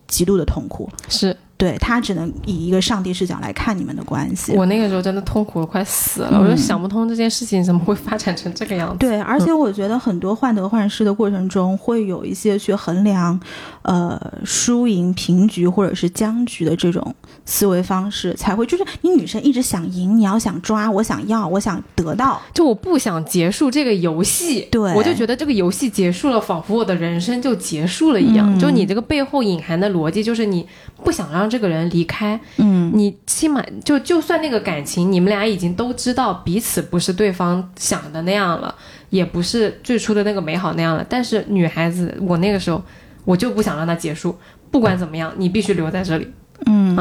[0.07, 0.89] 极度的痛苦。
[1.09, 4.53] 是对他只能以一个上帝视角来看你们的关系。
[4.53, 8.97] 我那个时候真的痛苦的快死了，嗯我就想不通这件事情怎么会发展成这个样子。
[8.99, 13.39] 对，而且我觉得很多患得患失的过程中，会有一些去衡量，
[13.83, 17.15] 呃，输赢、平局或者是僵局的这种
[17.47, 28.55] 思维方式，才会就是你女生一直想赢，你要想抓，我想要，我想得到，就我不想结束这个游戏，对我就觉得这个游戏结束了，仿佛我的人生就结束了一样。
[28.55, 30.67] 嗯就你这个背后隐含的逻辑，就是你
[31.03, 38.75] 不想让这个人离开，嗯你起码就就算那个感情，你们俩已经都知道彼此不是对方想的那样了，
[39.09, 41.07] 也不是最初的那个美好那样了。
[41.09, 42.83] 但是女孩子，我那个时候
[43.25, 44.39] 我就不想让它结束，
[44.71, 46.33] 不管怎么样，你必须留在这里。
[46.67, 46.97] 嗯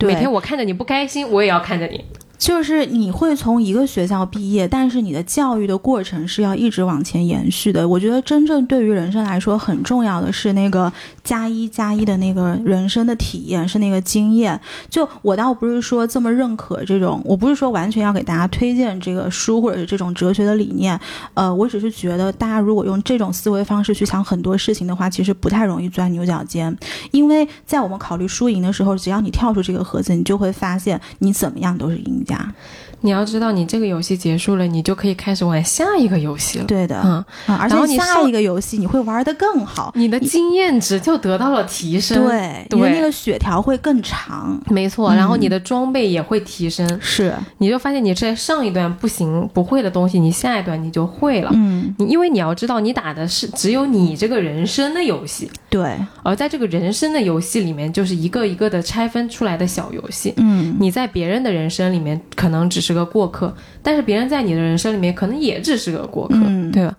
[0.00, 2.04] 每天我看着你不开心，我也要看着你。
[2.38, 7.86] 就是你会从一个学校毕业，但是你的教育的过程是要一直往前延续的。
[7.86, 10.90] 我觉得真正对于人生来说很重要的是那个
[11.24, 14.58] 加一加一的那个人生的体验，是那个经验。
[14.88, 20.98] 就我倒不是说这么认可这种，我不是说完全要给大家推荐这个书或者是这种哲学的理念，
[21.34, 26.74] 呃，我只是觉得大家如果用这种思维方式去想很多事情的话，其实不太容易钻牛角尖。
[27.10, 32.52] 因为在我们考虑输赢的时候，只要你跳出这个盒子，你就会发现你怎么样都是赢家。
[33.00, 36.64] 你要知道，你这个游戏结束了，你就可以开始玩下一个游戏了。
[36.64, 39.92] 对的，嗯，啊，而然后你下一个游戏你会玩的更好。
[39.94, 42.26] 你的经验值就得到了提升。
[42.26, 44.60] 对，你的对那个血条会更长。
[44.66, 51.52] 没错，嗯然后你的装备也会提升，是，你就发现你在上一段不行不会的东西，你下一段你就会了。
[51.54, 60.32] 嗯，你因为你要知道，你打的是只有你这个人生的游戏，对，而在这个人生的游戏里面，就是一个一个的拆分出来的小游戏。
[60.38, 66.94] 嗯，你在别人的人生里面可能只是个过客，但是别人在你的人生里面可能也只是个过客，嗯对吧？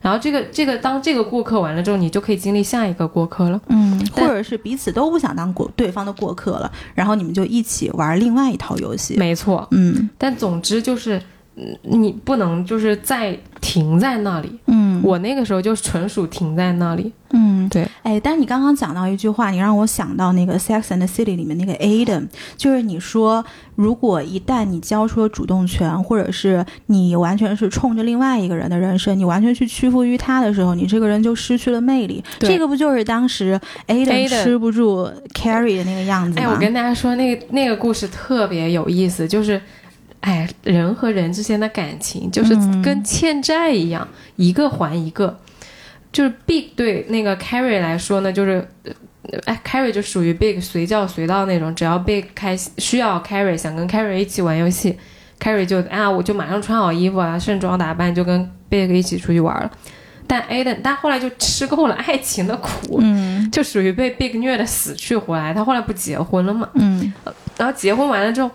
[0.00, 3.60] 然后这个这个当这个过客完了之后，你就可以经历下一个过客了。
[3.68, 9.16] 嗯，或者是彼此都不想当过对方的过客了，然后你们就一起玩另外一套游戏。
[9.16, 11.22] 没错，嗯但总之就是，嗯
[11.82, 14.58] 你不能就是再停在那里。
[14.66, 17.12] 嗯，我那个时候就纯属停在那里。
[17.34, 22.28] 嗯对，哎，但是你刚刚讲到一句话，你让我想到那个《Sex and the City》里面那个 Aiden，
[22.58, 23.42] 就是你说，
[23.74, 32.22] 如果一旦你交出了主动权，或者是你完全是冲着另外一个人的人生，你完全去屈服于他的时候，你这个人就失去了魅力。
[32.38, 36.44] 这个不就是当时 Aiden 吃不住 Carrie 的那个样子吗？
[36.44, 39.58] 哎，我跟大家说，那个那个故事特别有意思，就是，
[40.22, 45.38] 哎，人和人之间的感情就是嗯跟欠债一样，一个还一个。
[46.10, 54.98] 就是 Big 对那个 Carrie 来说呢，就是，呃哎，Carrie 就属于 Big 随叫随到那种，只要 Big 开需要 Carrie 想跟 Carrie 一起玩游戏
[55.40, 59.70] ，Carrie 就啊，我就马上穿好衣服啊，盛装打扮就跟 Big 一起出去玩了。
[60.26, 65.54] 但 Aiden 但后来就吃够了爱情的苦，嗯就属于被 Big 虐的死去活来。
[65.54, 66.68] 他后来不结婚了嘛？
[66.74, 67.12] 嗯
[67.56, 68.50] 然后结婚完了之后，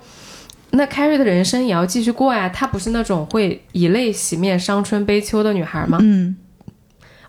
[0.71, 2.49] 那 Carrie 的人生也要继续过呀。
[2.49, 5.97] 她不是那种会以泪洗面、伤春悲秋的女孩吗？
[6.01, 6.35] 嗯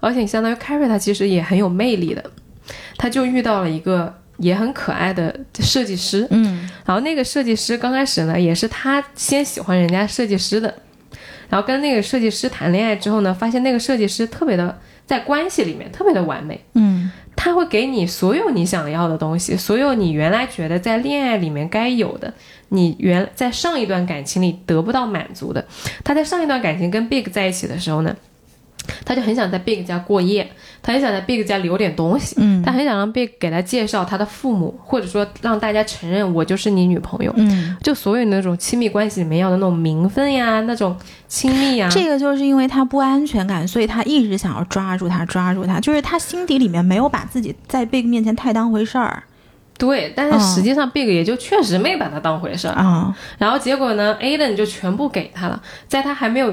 [0.01, 2.30] 而且相当于 Carrie 她其实也很有魅力的，
[2.97, 6.26] 她就遇到了一个也很可爱的设计师。
[6.30, 10.72] 嗯然后那个设计师刚开始呢，也是她先喜欢人家设计师的，
[11.49, 16.64] 然后跟那个设计师谈恋爱之后呢，发现那个设计师特别的在关系里面特别的完美。
[16.74, 17.11] 嗯
[17.41, 22.34] 他会给你所有你想要的东西，所有你原来觉得在恋爱里面该有的，
[22.70, 25.64] 你原在上一段感情里得不到满足的。
[26.03, 28.16] 他在上一段感情跟 Big 在一起的时候呢，
[29.05, 30.49] 他就很想在 Big 家过夜，
[30.82, 37.32] 他很想在 Big 家留点东西，嗯他很想让 Big 给他介绍他的父母，或者说让大家承认我就是你女朋友。
[37.36, 49.22] 嗯，就所有那种亲密关系里面要的那种名分呀，那种亲密呀，这个就是因为他不安全感，所以他一直想要抓住他，抓住他，就是他心底里面没有把自己在 Big 面前太当回事儿
[49.78, 52.74] 对，但嗯是实际上 Big 也就确实没把他当回事儿。
[52.74, 53.16] 啊。
[53.39, 56.53] 然后结果呢，Aden 就全部给他了，在他还没有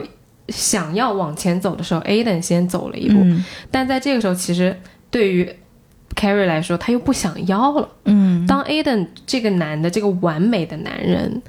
[0.49, 3.43] 想要往前走的时候，Aden 先走了一步，嗯。
[3.71, 4.79] 但在这个时候，其实
[5.09, 5.49] 对于
[6.15, 7.89] Carrie 来说，他又不想要了。
[8.05, 8.45] 嗯。
[8.45, 11.41] 当 Aden 这个男的这个完美的男人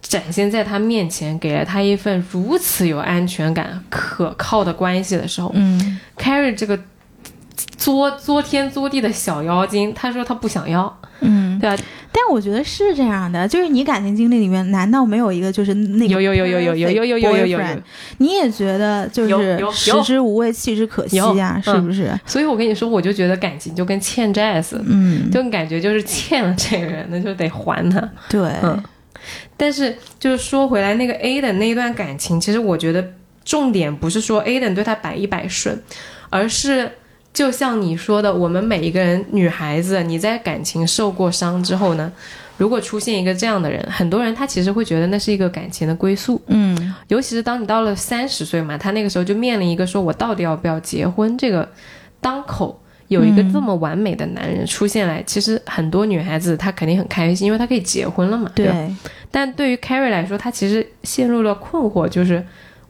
[0.00, 5.98] 展现在他面前，给了他一份如此有安全感、可靠的关系的时候、嗯。
[6.18, 6.78] C a r r i e 这个
[7.76, 11.82] 作作天作地的小妖精，他说他不想要，嗯，对吧？
[12.12, 17.66] 但我觉得是这样的，就是你感情经历里面，难道没有一个就是那个有有有有有有有有有有有？
[18.18, 22.18] 你也觉得就是有食之无味，弃之可惜呀、有是不是？
[22.24, 24.84] 所以我跟你说，我就觉得感情就跟欠债似的。
[24.86, 28.00] 嗯，就感觉就是欠了这个人，那就得还他。
[28.28, 28.82] 对，嗯
[29.56, 33.12] 但是就是说回来，那个 A 的那一段感情，其实我觉得
[33.44, 35.82] 重点不是说 A 的对他百依百顺，
[36.30, 36.92] 而是
[37.36, 42.10] 就像你说的，我们每一个人女孩子，你在感情受过伤之后呢，
[42.56, 51.68] 如果出现一个这样的人，很多人他其实会觉得那是一个感情的归宿，嗯尤其是当你到了三十岁嘛，他那个时候就面临一个说我到底要不要结婚这个
[52.22, 52.80] 当口。
[53.08, 58.66] 有一个这么完美的男人出现来，其实很多女孩子她肯定很开心，因为她可以结婚了嘛，对？
[58.66, 58.94] 对，
[59.30, 62.44] 但对于 Carrie 来说，她其实陷入了困惑，就是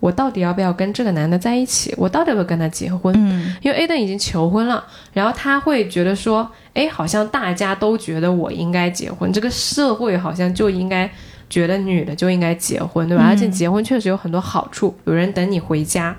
[0.07, 1.93] 我到底要不要跟这个男的在一起？
[1.97, 3.13] 我到底要不要跟他结婚？
[3.19, 11.11] 嗯因为 Aden 已经求婚了，然后他会觉得说，哎，好像大家都觉得我应该结婚，这个社会好像就应该
[11.51, 13.25] 觉得女的就应该结婚，对吧？
[13.25, 16.15] 嗯而且结婚确实有很多好处，有人等你回家，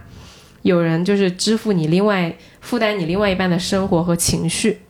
[0.64, 4.82] 有人就是支付你另外负担你另外一半的生活和情绪。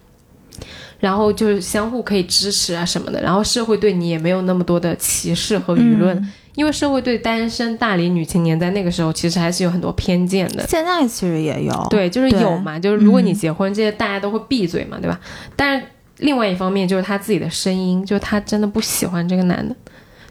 [1.00, 10.66] 然后就是相互可以支持啊什么的，然后社会对你也没有那么多的歧视和舆论，嗯因为社会对单身大龄女青年在那个时候其实还是有很多偏见的。
[10.68, 15.20] 现在其实也有，对，就是有嘛，就是如果你嗯结婚，这些大家都会闭嘴嘛，对吧？
[15.56, 15.86] 但是
[16.18, 19.76] 另外一方面就是她自己的声音，就是他真的不喜欢这个男的，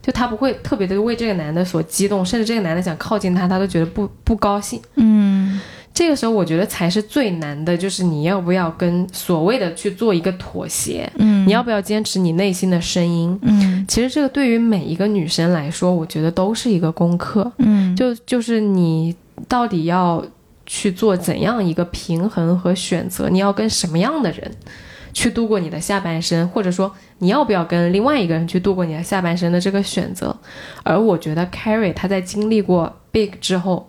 [0.02, 4.82] 就她不会特别的为这个男的所激动，甚至这个男的想靠近她，她都觉得不不高兴。
[4.96, 5.60] 嗯
[5.96, 13.38] 这个时候我觉得才是最难的，就是你要不要跟所谓的去做一个妥协，嗯你要不要坚持你内心的声音？
[13.40, 17.50] 嗯其实这个对于每一个女生来说，我觉得都是一个功课。
[17.56, 19.16] 嗯就就是你
[19.48, 20.22] 到底要
[20.66, 23.30] 去做怎样一个平衡和选择？
[23.30, 24.50] 你要跟什么样的人
[25.14, 30.36] 去度过你的下半生，或者说你要不要跟另外一个人去度过你的下半生的这个选择？
[30.82, 33.88] 而我觉得 Carrie 她在经历过 Big 之后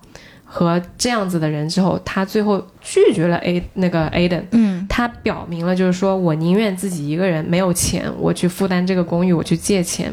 [0.50, 4.44] 和这样子的人之后，他最后拒绝了 A 那个 Aden。
[4.54, 10.12] 嗯他表明了，就是说我宁愿自己一个人没有钱，我去负担这个公寓，我去借钱，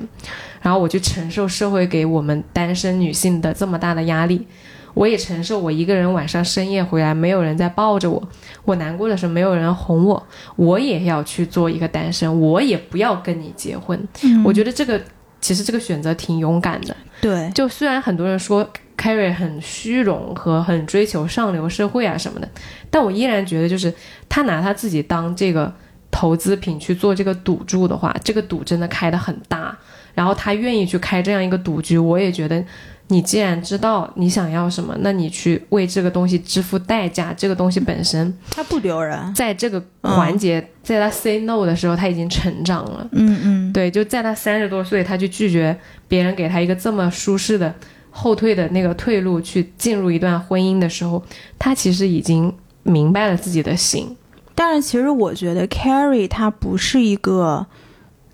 [0.61, 4.47] 然后我去承受社会给我们单身女性的这么大的压力，
[4.93, 8.23] 我也承受我一个人晚上深夜回来没有人在抱着我，
[8.65, 10.27] 我难过的时候没有人哄我，
[10.57, 13.99] 我也要去做一个单身，我也不要跟你结婚。
[14.23, 15.01] 嗯我觉得这个
[15.41, 16.95] 其实这个选择挺勇敢的。
[17.23, 22.49] 对，就虽然很多人说 Carrie 很虚荣和很追求上流社会啊什么的，
[22.91, 23.93] 但我依然觉得，就是
[24.29, 25.73] 他拿他自己当这个
[26.11, 29.77] 投资品去做这个赌注的话，这个赌真的开得很大。
[30.15, 32.65] 然后他愿意去开这样一个赌局，我也觉得，
[33.09, 39.35] 你既然知道你想要什么，那你去为这个东西支付代价，这个东西本身他不丢人。
[39.35, 43.09] 在这个环节，在他 say no 的时候，他已经成长了。
[43.11, 45.77] 嗯嗯，对，就在他三十多岁，他去拒绝
[46.07, 47.75] 别人给他一个这么舒适的
[48.17, 51.21] 后退的那个退路，去进入一段婚姻的时候，
[51.59, 52.55] 他其实已经
[52.85, 54.17] 明白了自己的心。
[54.55, 57.67] 但是其实我觉得 Carrie 他不是一个，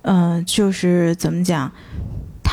[0.02, 1.72] 嗯、就是怎么讲，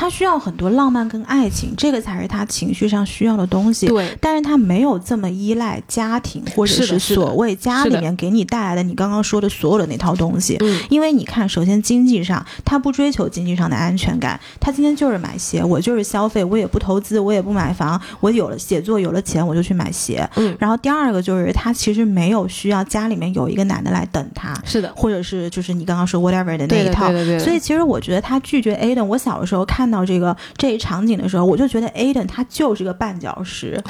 [0.00, 3.88] 她需要很多浪漫跟爱情，这个才是他情绪上需要的东西。
[3.88, 10.56] 对，但是他没有这么依赖家庭，或者是所谓家里面给你带来的你刚刚说的所有的那套东西。
[10.60, 20.24] 嗯，因为你看，首先经济上，他不追求经济上的安全感，他今天就是买鞋，我就是消费，我也不投资，我也不买房，我有了写作有了钱我就去买鞋。
[20.36, 27.14] 嗯然后第二个就是他其实没有需要家里面有一个男的来等他，是的，或者是就是你刚刚说 whatever 的那，一套对。
[27.14, 27.44] 对，对的。
[27.44, 33.82] 所以其实我觉得他拒绝 Aden，我小的时候看到这个这一场景的时候，我就觉得 Aiden 他就是个绊脚石。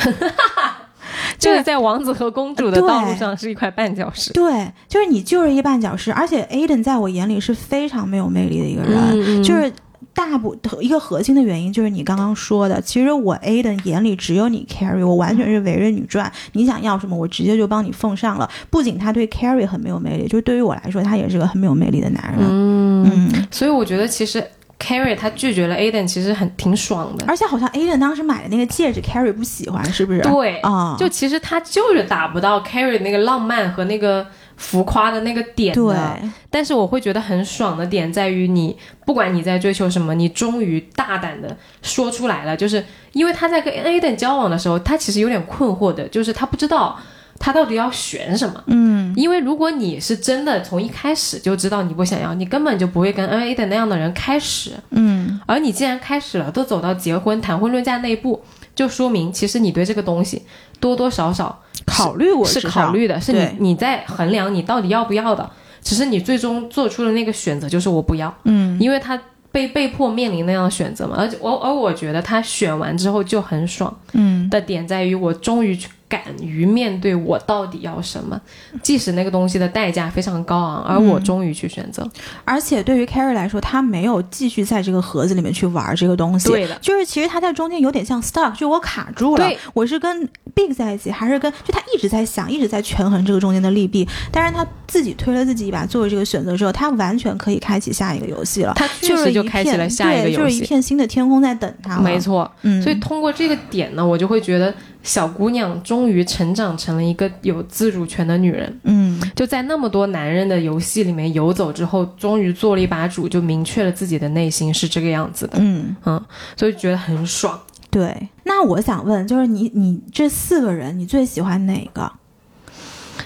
[1.38, 4.32] 就是在王子和公主的道路上是一块绊脚石。
[4.32, 9.72] 对，就是你就是一绊脚石，而且 Aiden 在我眼里是非常没有魅力的一个人，嗯嗯就是
[10.12, 18.50] 大部一个核心的原因就是你刚刚说的，其实我 Aiden 眼里只有你 Carrie，我完全是围着你转，你想要什么我直接就帮你奉上了。
[18.68, 22.40] 不仅他对 Carrie 很没有魅力，就是对于我来说，他也是个很没有魅力的男人。
[22.42, 24.44] 嗯，嗯，所以我觉得其实
[24.78, 27.24] Carrie 她拒绝了 Aden，其实很挺爽的。
[27.26, 30.20] 而且好像 Aden 当时买的那个戒指，Carrie 不喜欢，是不是？
[30.20, 34.26] 对，啊，就其实他就是达不到 Carrie 那个浪漫和那个
[34.56, 35.82] 浮夸的那个点的。
[35.82, 42.56] 对，但是我会觉得很爽的点在于你，不管你在追求什么，你终于大胆的说出来了。
[42.56, 46.98] 就是因为他在跟 Aden 交往的时候，他其实有点困惑的，就是他不知道
[47.38, 48.62] 他到底要选什么。
[48.66, 54.72] 嗯因为如果你是真的从一开始就知道你不想要，你根本就不会跟 Aden 那样的人开始。
[54.90, 58.42] 嗯而你既然开始了，都走到结婚谈婚论嫁那一步，
[58.74, 60.42] 就说明其实你对这个东西
[60.78, 65.48] 多多少少考虑我是考虑的，是你你在衡量你到底要不要的。
[65.80, 69.18] 只是你最终做出的那个选择就是我不要，嗯因为他
[69.50, 71.14] 被被迫面临那样的选择嘛。
[71.16, 78.40] 而且我而我觉得他选完之后就很爽嗯的点在于，我终于去敢于面对我到底要什么，
[78.82, 82.08] 即使那个东西的代价非常高昂，而我嗯终于去选择。
[82.44, 86.48] 而且对于 Carrie 来说，他没有继续在这个盒子里面去玩这个东西。
[86.48, 94.08] 对的就是其实他在中间有点像 stuck，就我卡住了对，我是跟 Big 在一起，还是跟就他一直在想，一直在权衡这个中间的利弊。
[94.32, 98.72] 但是他自己推了自己一把，做了这个选择之后，他完全可以开启下一个游戏了。
[98.74, 101.98] 他确实就开启了下一个对，游戏，就是一片新的天空在等他。
[101.98, 102.50] 没，错。
[102.62, 104.72] 嗯，所以通过这个点呢，我就会觉得
[105.08, 108.78] 小姑娘终于成长成了一个有自主权的女人。
[108.82, 116.22] 嗯就在那么多男人的游戏里面游走之后，终于做了一把主，就明确了自己的内心是这个样子的，嗯，嗯，
[116.58, 117.58] 所以觉得很爽。
[117.90, 118.28] 对。
[118.44, 122.12] 那我想问，就是你你这四个人，你最喜欢哪个？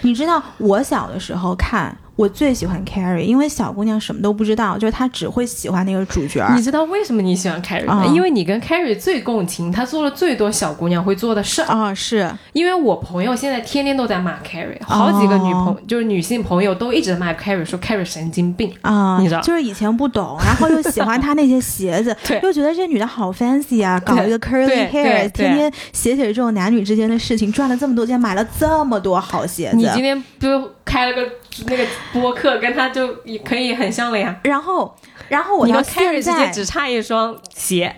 [0.03, 6.49] 你知道我小的时候看，我最喜欢 Carrie，因为小姑娘什么都不知道，就是她只会喜欢那个主角。
[6.55, 8.05] 你知道为什么你喜欢 Carrie 吗？
[8.05, 11.67] 啊因为你跟 Carrie 最共情，她做了最多小姑娘会做的事儿。
[11.67, 18.73] 啊、是因为我朋友现在天天都在骂 Carrie，好几个女朋、哦就是女性朋友都一直骂 Carrie，说 Carrie 神经病。
[18.83, 29.77] 啊、你知道就是以前不懂，然后又喜欢她那些鞋子， 又觉得这女的好 fancy 啊，搞一个 curly 对 hair，对天天写写这种男女之间的事情，赚了这么多钱，买了这么多好鞋子。
[29.77, 30.47] 你今天不
[30.85, 31.29] 开了个
[31.67, 34.39] 那个播客，跟他就也可以很像了呀。
[34.45, 34.97] 然后，
[35.29, 37.95] 然后我和 Carrie 只差一双鞋，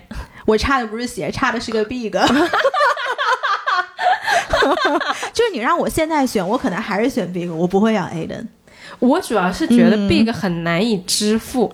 [0.47, 2.13] 我差的不是鞋，差的是个 big。
[5.33, 8.47] 就是你让我现在选，我可能还是选 Big，我不会要 Aiden。
[8.99, 11.71] 我主要是觉得嗯 Big 很难以支付，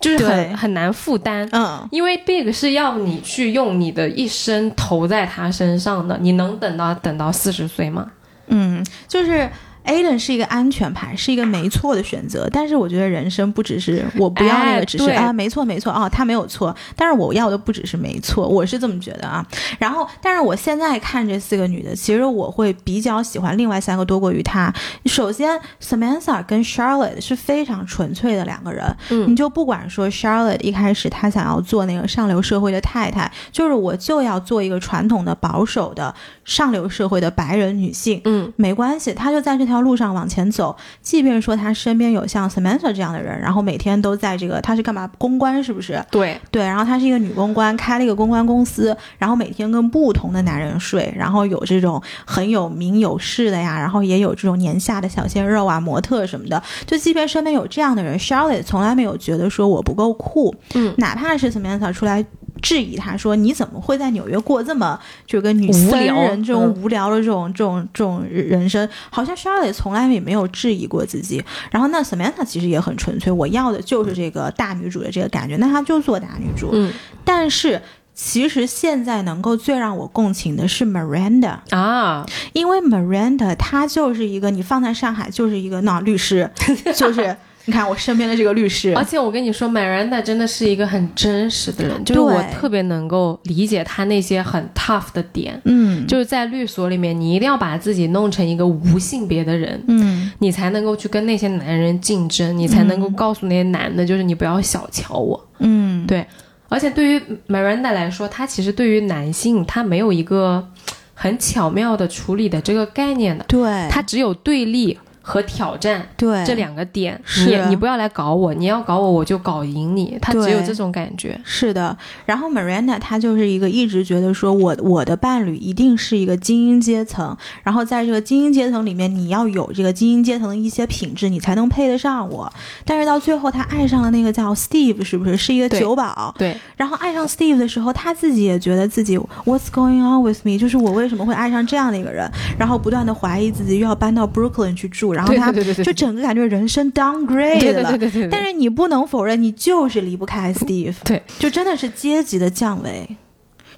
[0.00, 1.48] 就是很很难负担。
[1.52, 8.10] 嗯，因为 Big 是要你去用你的一生投在他身上的，你能等到等到四十岁吗？
[8.48, 9.48] 嗯，就是
[9.84, 12.48] Aiden 是一个安全牌，是一个没错的选择。
[12.52, 16.74] 但是我觉得人生不只是我不要那哎个，只是、对啊，没错没错哦，他没有错。
[16.96, 19.44] 但是我要的不只是没错，我是这么觉得啊。
[19.78, 24.72] 然后，但是我现在看这四个女的，其实我会比较喜欢另外三个多过于她。
[25.06, 28.84] 首先，Samantha 跟 Charlotte 是非常纯粹的两个人。
[29.10, 36.14] 嗯你就不管说 Charlotte 一开始她想要做那个上流社会的太太，就是我就要做一个传统的保守的
[36.44, 38.20] 上流社会的白人女性。
[38.24, 40.76] 嗯没关系，她就在这条路上往前走。
[41.00, 46.04] 即便说他身边有像 Samantha 这样的人，然后每天都在这个，他是干嘛公关是不是？
[46.10, 56.62] 对，对，然后她是一个女公关，开了一个公关公司，然后每天跟不同的男人睡，然后有这种很有名有势的呀，然后也有这种年下的小鲜肉啊、模特什么的。
[56.86, 62.24] 就即便身边有这样的人，Charlotte 从来没有觉得说我不够酷，嗯哪怕是 Samantha 出来。
[62.62, 68.88] 质疑他说：“你怎么会在纽约过这么就跟女无僧聊人这种嗯无聊的这种、这种这种人生？
[69.10, 71.44] 好像 Charlotte 从来也没有质疑过自己。
[71.70, 76.70] 然后那 Samantha 其实也很纯粹，我要的就是这个大女主的这个感觉，那她就做大女主。
[76.72, 76.92] 嗯
[77.24, 77.80] 但是
[78.14, 86.50] 其实现在能够最让我共情的是 Miranda，啊，因为 Miranda 她就是一个你放在上海就是一个那律师，
[86.94, 87.34] 就是
[87.64, 88.94] 你看我身边的这个律师。
[88.96, 95.60] 而，且我跟你说，Miranda 真的是一个很真实的人，就是我特别能够理解他那些很 tough 的点。
[95.64, 100.30] 嗯，就是在律所里面，你一定要把自己弄成一个无性别的人，嗯。
[100.38, 105.48] 你才能够去跟那些男人竞争，你才能够告诉那些男的，就是你不要小瞧我。
[105.58, 106.26] 嗯，对。
[106.68, 110.66] 而且对于 Miranda 来说，他其实对于男性，他没有一个
[111.14, 117.18] 很巧妙的处理的这个概念的，对，他只有对立和挑战对这两个点。
[117.24, 121.40] 是你你不要来搞我，你要搞我我就搞赢你，他只有这种感觉。
[121.44, 121.96] 是的，
[122.26, 132.52] 然后 Miranda 她就是一个一直觉得说我我的伴侣一定是一个精英阶层，然后在这个精英阶层里面，你要有这个精英阶层的一些品质，你才能配得上我。
[132.84, 136.34] 但是到最后，她爱上了那个叫 Steve，是不是是一个酒保？
[136.36, 140.58] 对，然后爱上 Steve 的时候，她自己也觉得自己 What's going on with me？
[140.58, 142.30] 就是我为什么会爱上这样的一个人？
[142.58, 147.90] 然后不断的怀疑自己，又要搬到 Brooklyn 去住，然后对她对对对对就整个感觉人生 downgrade 对了。
[147.90, 148.28] 对对对对。
[148.28, 150.94] 但是你不能否认，你就是离不开 Steve。
[151.04, 153.16] 对，就真的是阶级的降维，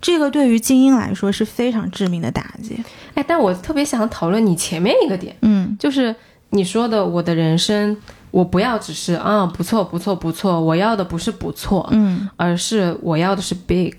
[0.01, 2.82] 这个对于精英来说是非常致命的打击。
[3.14, 6.14] 哎，但我特别想讨论你前面一个点，嗯就是
[6.51, 7.97] 你说的我的人生，
[8.30, 13.95] 我不要只是啊不错不错不错，我要的不是不错，嗯而是我要的是 big。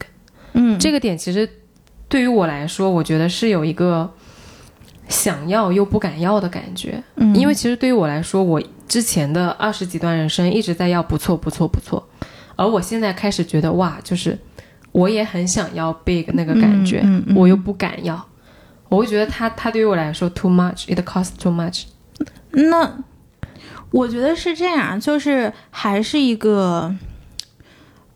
[0.53, 1.49] 嗯，这个点其实
[2.07, 4.09] 对于我来说，我觉得是有一个
[5.09, 7.01] 想要又不敢要的感觉。
[7.15, 12.07] 嗯因为其实对于我来说，我之前的二十几段人生一直在要不错不错不错，
[12.55, 14.37] 而我现在开始觉得哇，就是
[14.91, 18.25] 我也很想要 big 那个感觉，嗯嗯嗯我又不敢要，
[18.89, 21.83] 我会觉得他他对于我来说 too much，it costs too much。
[22.51, 22.97] 那
[23.91, 26.95] 我觉得是这样，就是还是一个。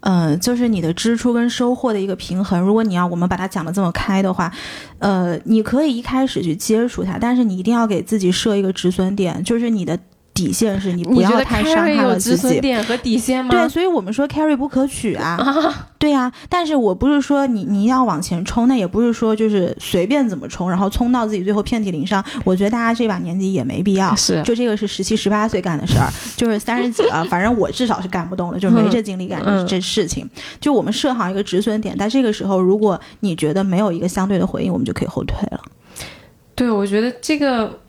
[0.01, 2.61] 嗯，就是你的支出跟收获的一个平衡。
[2.61, 4.51] 如果你要我们把它讲的这么开的话，
[4.99, 9.99] 呃，你可以一开始去接触它，但是你一定要给自己设一个止损点，就是你的
[10.39, 12.37] 底线是你不要太伤害了自己。
[12.37, 13.51] 损点和底线吗？
[13.51, 22.23] 对，所以我们说 carry 不可取啊，对呀、但是我不是说你你要往前冲，那也不是说就是随便怎么冲，然后冲到自己最后遍体鳞伤。
[22.45, 30.25] 我觉得大家这把年纪也没必要，是就这个是十七十八岁干的事儿，就是三十几了， 反正我至少是干不动了，就没这精力干这事情。
[30.61, 35.59] 就我们设好一个止损点，在这个时候，如果你觉得没有一个相对的回应，我们就可以后退了。
[36.55, 37.79] 对，我觉得这个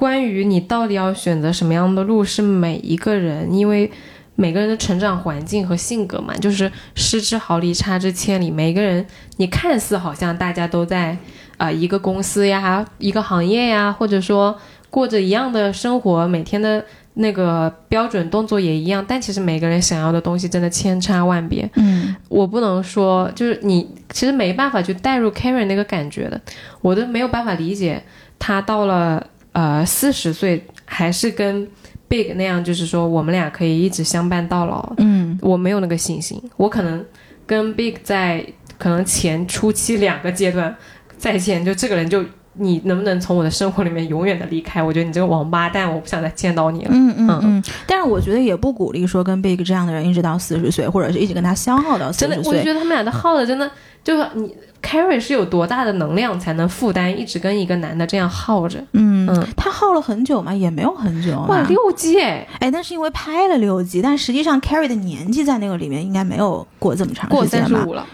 [0.00, 3.92] 关于你到底要选择什么样的路，是每一个人因为
[4.34, 8.50] 每个人的成长环境和性格嘛，就是失之毫厘，差之千里。
[8.50, 9.04] 每个人
[9.36, 11.10] 你看似好像大家都在
[11.58, 16.82] 啊、呃一个公司呀、一个行业呀，或者说过着一样的生活，每天的
[17.12, 21.68] 那个标准动作也一样，但其实每个人想要的东西真的千差万别。
[21.74, 26.40] 嗯我不能说，就是你其实没办法去带入 Karen 那个感觉的，
[26.80, 28.02] 我都没有办法理解
[28.38, 31.66] 他到了呃四十岁还是跟
[32.08, 34.92] Big 那样，就是说我们俩可以一直相伴到老。
[34.98, 37.04] 嗯我没有那个信心，我可能
[37.46, 38.44] 跟 Big 在
[38.78, 40.74] 可能前初期两个阶段
[41.16, 42.24] 再见，就这个人就
[42.54, 44.82] 你能不能从我的生活里面永远的离开？
[44.82, 46.90] 我觉得你这个王八蛋，我不想再见到你了。
[46.92, 53.70] 嗯嗯嗯，但是我觉得也不鼓励说跟 Big 这样的人一直到四十岁，或者是一直跟他消耗到四真的，我就觉得他们俩的耗的真的
[54.02, 58.78] 就是你 Carrie 是有多大的能量才能负担一直跟一个男的这样耗着？
[58.92, 60.54] 嗯嗯他耗了很久吗？
[60.54, 61.66] 也没有很久哇，啊。
[61.68, 67.68] 六季哎，哎，那是因为拍了六季，但实际上 Carrie 的年纪在那个里面应该没有过这么长过时间吧？
[67.68, 68.06] 三十五了，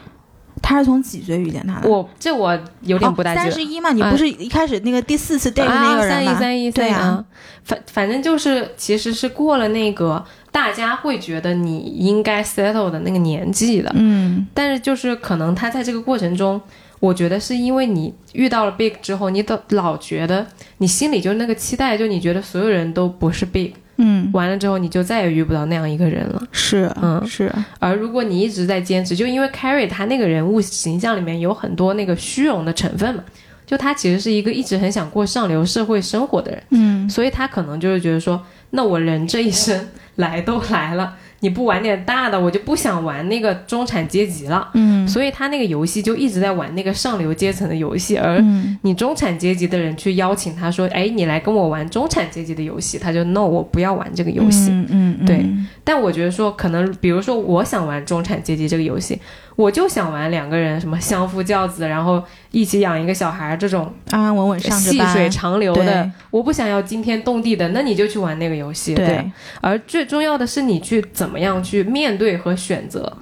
[0.60, 1.88] 他是从几岁遇见他的？
[1.88, 3.42] 我这我有点不大记得。
[3.42, 6.34] 三十一嘛，你不是一开始那个第四次 date 的那啊，个人吗？
[6.34, 7.24] 三一三一对啊啊，
[7.64, 10.22] 反反正就是其实是过了那个
[10.57, 14.46] 大家会觉得你应该 settle 的那个年纪的，嗯。
[14.54, 16.59] 但是就是可能他在这个过程中，
[16.98, 20.46] 我觉得是因为你遇到了 big 之后，你都老觉得
[20.78, 26.42] 你心里就那个期待，就你觉得所有人都不是 big，嗯，完了之后你就再也遇不到那样一个人了。
[26.50, 27.22] 是嗯。
[27.26, 33.22] 是，而如果你一直在坚持，就因为 Carrie 他那个人物形象里面有很多那个虚荣的成分嘛，
[33.66, 37.11] 就他其实是一个一直很想过上流社会生活的人，嗯。
[37.11, 39.86] 所以他可能就是觉得说，那我人这一生
[40.16, 44.70] 来都来了，你不玩点大的，我就不想玩那个中产阶级了。
[44.74, 54.70] 嗯所以他那个游戏就一直在玩那个上流阶层的游戏，而嗯你中产阶级的人去邀请他说：“哎，你来跟我玩中产阶级的游戏。”他就 “no，我不要玩这个游戏。
[54.70, 55.46] 嗯嗯，嗯对
[55.84, 59.20] 但我觉得说，可能比如说我想玩中产阶级这个游戏，
[59.57, 66.11] 我就想玩两个人什么相夫教子，然后一起养一个小孩这种安安稳稳细，水长流的。
[66.30, 68.94] 我不想要惊天动地的，那你就去玩那个游戏。
[68.94, 69.32] 对对，
[69.62, 73.12] 而最重要的是你去怎么样去面对和选择。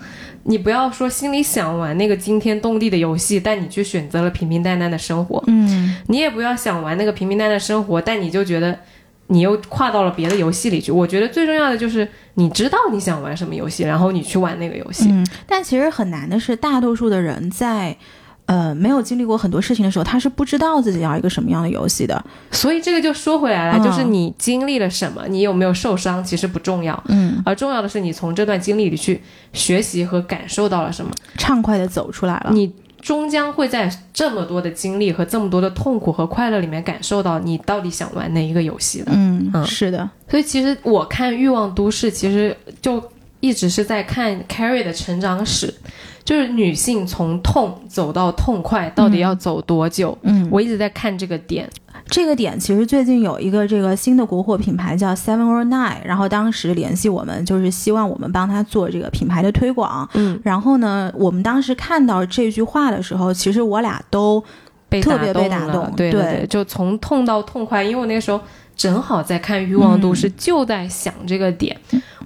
[0.47, 5.43] 你不要说心里想玩那个惊天动地的游戏，但你去选择了平平淡淡的生活。
[5.47, 8.79] 嗯你也不要想玩那个平平淡淡的生活，但你就觉得
[9.29, 10.93] 你又跨到了别的游戏里去。
[10.93, 15.09] 我觉得最重要的就是你知道你想玩什么游戏，然后你去玩那个游戏。
[15.11, 17.97] 嗯，但其实很难的是，大多数的人在。
[18.47, 22.23] 呃，没有经历过很多事情的时候，他是不知道自己要一个什么样的游戏的。
[22.51, 29.19] 所以这个就说回来了，嗯就是你经历了什么，你有没有受伤，其实不重要，嗯，而重要的是你从这段经历里去
[29.55, 31.11] 学习和感受到了什么。
[31.39, 32.51] 畅快的走出来了。
[32.53, 32.71] 你
[33.05, 39.13] 终将会在这么多的经历和这么多的痛苦和快乐里面感受到你到底想玩哪一个游戏的。
[39.15, 43.03] 嗯，嗯是的，所以其实我看《欲望都市》，其实就
[43.41, 45.75] 一直是在看 Carrie 的成长史，
[46.25, 50.17] 就是女性从痛走到痛快，到底要走多久？
[50.23, 51.69] 嗯，我一直在看这个点。
[52.07, 60.09] 这个点其实最近有一个这个新的国货品牌叫 Seven or Nine，然后当时联系我们，就是希望我们帮他做这个品牌的推广。
[60.15, 64.43] 嗯，然后呢，我们当时看到这句话的时候，其实我俩都
[64.89, 68.41] 被特别被打动对对对，就从痛到痛快，因为我那个时候
[68.77, 71.77] 正好在看《欲望都嗯市》，就在想这个点。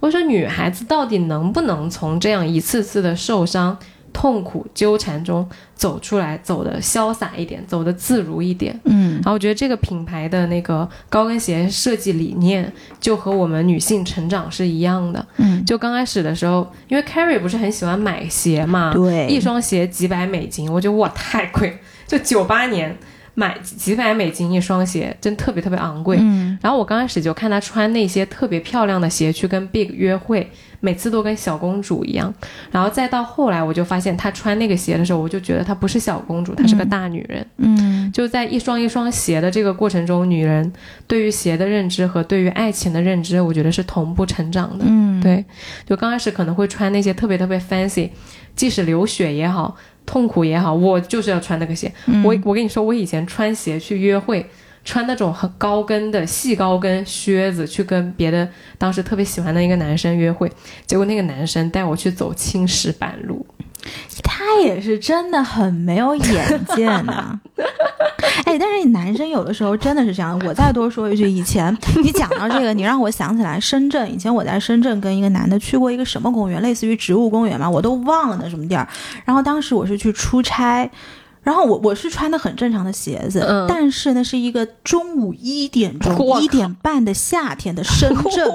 [0.00, 3.76] 我说女孩子到底能不能从这样一次次的受伤、
[4.12, 8.78] 痛苦、纠缠中走出来，走的潇洒一点，走的自如一点？
[8.84, 15.24] 嗯然后我觉得这个品牌的那个高跟鞋设计理念就和我们女性成长是一样的。
[15.36, 22.96] 嗯，就刚开始的时候，因为 Carrie 不是很喜欢买鞋嘛，对，一双鞋几百美金，我觉得哇太贵，就九八年
[23.38, 26.18] 买几百美金一双鞋，真特别特别昂贵。
[26.20, 32.34] 嗯然后我刚开始就看她穿那些特别漂亮的鞋去跟 Big 约会，每次都跟小公主一样。
[32.72, 37.46] 然后再到后来，我就发现她穿那个鞋的时候，我就觉得她不是小公主，她是个大女人。
[37.58, 40.72] 嗯就在一双一双鞋的这个过程中，女人
[41.06, 44.84] 对于鞋的认知和对于爱情的认知，我觉得是同步成长的。
[44.88, 45.44] 嗯，对，
[45.86, 48.10] 就刚开始可能会穿那些特别特别 fancy，
[48.56, 49.76] 即使流血也好，
[50.08, 51.92] 痛苦也好，我就是要穿那个鞋。
[52.06, 54.46] 嗯我我跟你说，我以前穿鞋去约会，
[54.82, 58.48] 穿那种很高跟的细高跟靴子去跟别的
[58.78, 60.50] 当时特别喜欢的一个男生约会，
[60.86, 63.46] 结果那个男生带我去走青石板路。
[64.22, 67.40] 他也是真的很没有眼界呢。
[68.44, 70.40] 哎，但是你男生有的时候真的是这样。
[70.46, 74.12] 我再多说一句，以前你讲到这个，你让我想起来深圳。
[74.12, 78.88] 以前我在深圳跟一个男的去过一个什么公园，类似于植物公园嘛，我都忘了那什么地儿。
[79.24, 80.90] 然后当时我是去出差。
[81.40, 88.46] 然后我我是穿的很正常的鞋子，嗯但是那是一个中午一点钟 一点半的夏天的深圳，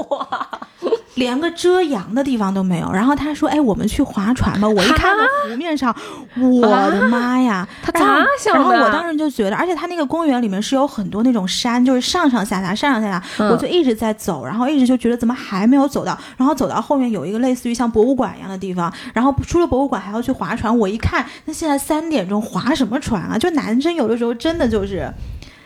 [1.15, 2.91] 连个遮阳的地方都没有。
[2.91, 5.95] 然后他说：“哎，我们去划船吧。”我一看到湖面上，
[6.39, 7.67] 我的妈呀！
[7.81, 8.59] 他咋想的？
[8.59, 20.75] 然后我当时就觉得，而且他那个公园里面是有很多那种山，就是上上下下，上上下下，嗯我就一直在走，然后一直就觉得怎么还没有走到，然后走到后面有一个类似于像博物馆一样的地方，然后出了博物馆还要去划船。
[20.77, 23.37] 我一看，那现在三点钟划什么船啊？
[23.37, 25.11] 就男生有的时候真的就是，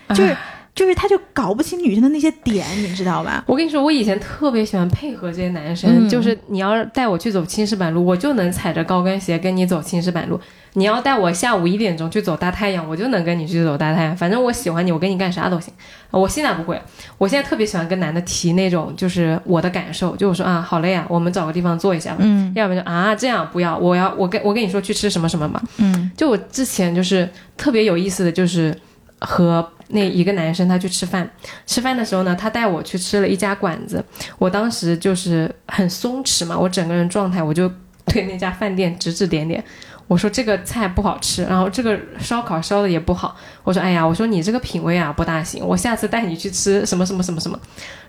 [0.09, 0.37] 就是唉
[0.77, 3.43] 就是他就搞不清女生的那些点，你知道吧？
[3.47, 10.37] 我跟你说，我以前特别喜欢配合这些男生，嗯就是你要带我去走青石板路，我就能踩着高跟鞋跟你走青石板路；
[10.73, 14.15] 你要带我下午一点钟去走大太阳，我就能跟你去走大太阳。
[14.15, 15.73] 反正我喜欢你，我跟你干啥都行。
[16.11, 16.79] 呃我现在不会，
[17.17, 22.19] 我现在特别喜欢跟男的提那种就是我的感受，就我说啊，好累啊，我们找个地方坐一下吧。
[22.21, 25.59] 嗯要不然就啊这样不要，我要我跟我跟你说去吃什么什么吧。
[25.79, 28.75] 嗯就我之前就是特别有意思的就是
[29.19, 31.29] 和那一个男生他去吃饭，
[31.65, 34.03] 吃饭的时候呢，他带我去吃了一家馆子，
[34.37, 37.71] 我当时就是很松弛嘛，我整个人状态我就
[38.05, 39.63] 对那家饭店指指点点。
[40.07, 43.35] 我说这个菜不好吃，然后这个烧烤烧的也不好。
[43.65, 47.59] 我说哎呀，我说你这个品味啊不大行，我下次带你去吃什么什么什么什么。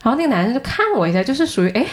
[0.04, 1.84] 然后那个男生就看我一下，就是属于哎，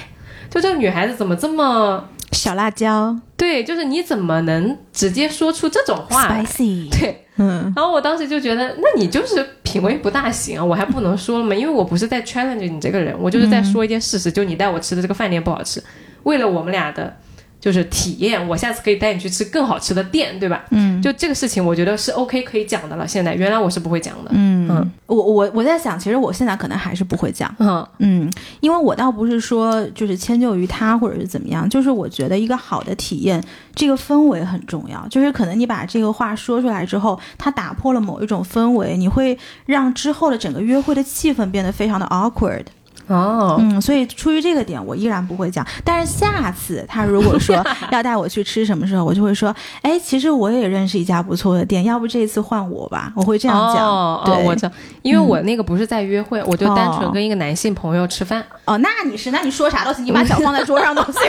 [0.47, 11.55] 就这个女孩子怎么这么小辣椒对，就是你怎么能直接说出这种话？，spicy，对，嗯然后我当时就觉得，那你就是品味不大行啊，我还不能说了吗？
[11.55, 15.83] 因为我不是在 challenge 你这个人，我就是在说一件事实，就你带我吃的这个饭店不好吃，
[16.23, 17.17] 为了我们俩的。
[17.65, 20.63] 就是体验，我下次可以带你去吃更好吃的店，对吧？
[20.69, 23.07] 嗯就这个事情，我觉得是 OK 可以讲的了。
[23.07, 27.51] 现在原来我是不会讲的，嗯嗯我我我在想，其实我现在可能还是不会讲。
[27.57, 33.43] 嗯嗯，因为我倒不是说就是迁就于他或者是怎么样，就是我觉得一个好的体验，
[33.73, 35.03] 这个氛围很重要。
[35.07, 39.35] 就是可能你把这个话说出来之后，它打破了某一种氛围，你会
[39.65, 42.65] 让之后的整个约会的气氛变得非常的 awkward。
[43.07, 45.65] 哦，嗯，所以出于这个点，我依然不会讲。
[45.83, 53.11] 但是下次他如果说 要带我去吃什么时候，我就会说，哎，其实我也认识一家不错的店，要不这一次换我吧？
[53.15, 53.87] 我会这样讲。
[53.87, 58.43] 哦，哦对，我知道，因为我那个不是在约会，我就单纯哦跟一个男性朋友吃饭。
[58.65, 61.13] 哦，那你是，那你说啥都行，你把脚放在桌上都行。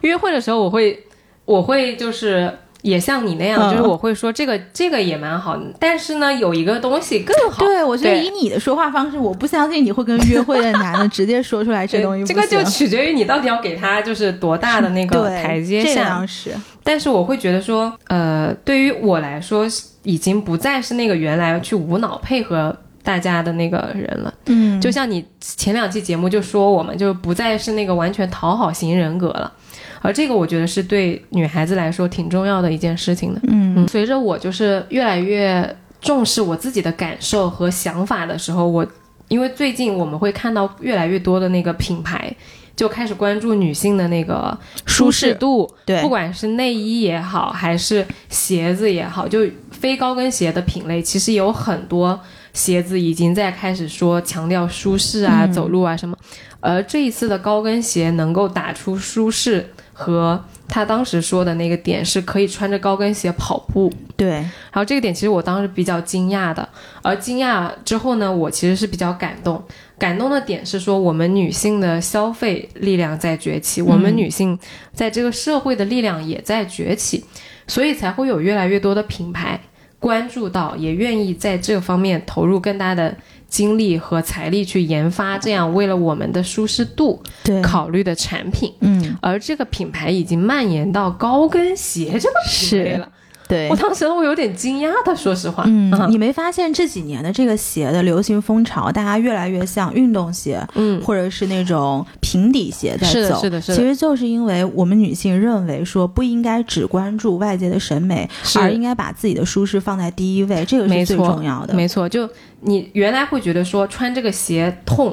[0.00, 1.06] 约会的时候，我会，
[1.44, 2.58] 我会就是
[2.88, 7.64] 也像你那样，嗯就是我会说这个这个也蛮好，但是呢，有一个东西更好。
[7.64, 16.26] 对，我觉得以你的说话方式，我不相信你会跟约会的男的直接说出来这对 东西这个就取决于你到底要给他就是多大的那个台阶下。
[16.26, 19.66] 是，但是我会觉得说，呃，对于我来说，
[20.02, 24.32] 已经不再是那个原来去无脑配合大家的那个人了。
[24.46, 29.52] 嗯，就像你前两期节目就说我们就不再是那个完全讨好型人格了，
[30.00, 33.40] 而这个我觉得是对女孩子来说挺重要的一件事情的。
[33.48, 38.86] 嗯嗯，随着我就是越来越重视我自己的感受和想法的时候，我
[39.28, 42.34] 因为最近我们会看到越来越多的那个品牌。
[42.76, 49.40] 就开始关注女性的那个舒适度，对不管是内衣也好，还是鞋子也好，就
[49.72, 52.20] 非高跟鞋的品类，其实有很多
[52.52, 56.16] 鞋子已经在开始说强调舒适啊、嗯走路啊什么。
[56.60, 59.68] 而这一次的高跟鞋能够打出舒适
[59.98, 63.92] 和他当时说的那个点，是可以穿着高跟鞋跑步。
[64.16, 66.66] 对，然后这个点其实我当时比较惊讶的，
[67.02, 69.60] 而惊讶之后呢，我其实是比较感动。
[69.98, 74.56] 感动的点是说，我们女性的消费力量在崛起，我们女性
[74.92, 77.24] 在这个社会的力量也在崛起，
[77.66, 79.60] 所以才会有越来越多的品牌
[79.98, 83.16] 关注到，也愿意在这方面投入更大的
[83.48, 87.20] 精力和财力去研发这样为了我们的舒适度，
[87.62, 88.72] 考虑的产品。
[88.80, 93.10] 嗯，而这个品牌已经蔓延到高跟鞋这个品类了。
[93.48, 93.76] 对我。
[93.76, 95.64] 当时我有点惊讶的，说实话。
[95.66, 103.40] 嗯，啊你没发现这几年的这个鞋的流行风潮，大家越来越像运动鞋，嗯，或者是那种平底鞋在是的走。
[103.40, 108.28] 是的是的其实就是因为我们女性认为说不应该只关注外界的审美，
[108.60, 111.74] 而应该把自己的舒适放在第一位，这个是最重要的。
[111.74, 112.28] 没错，就
[112.60, 115.12] 你原来会觉得说穿这个鞋痛，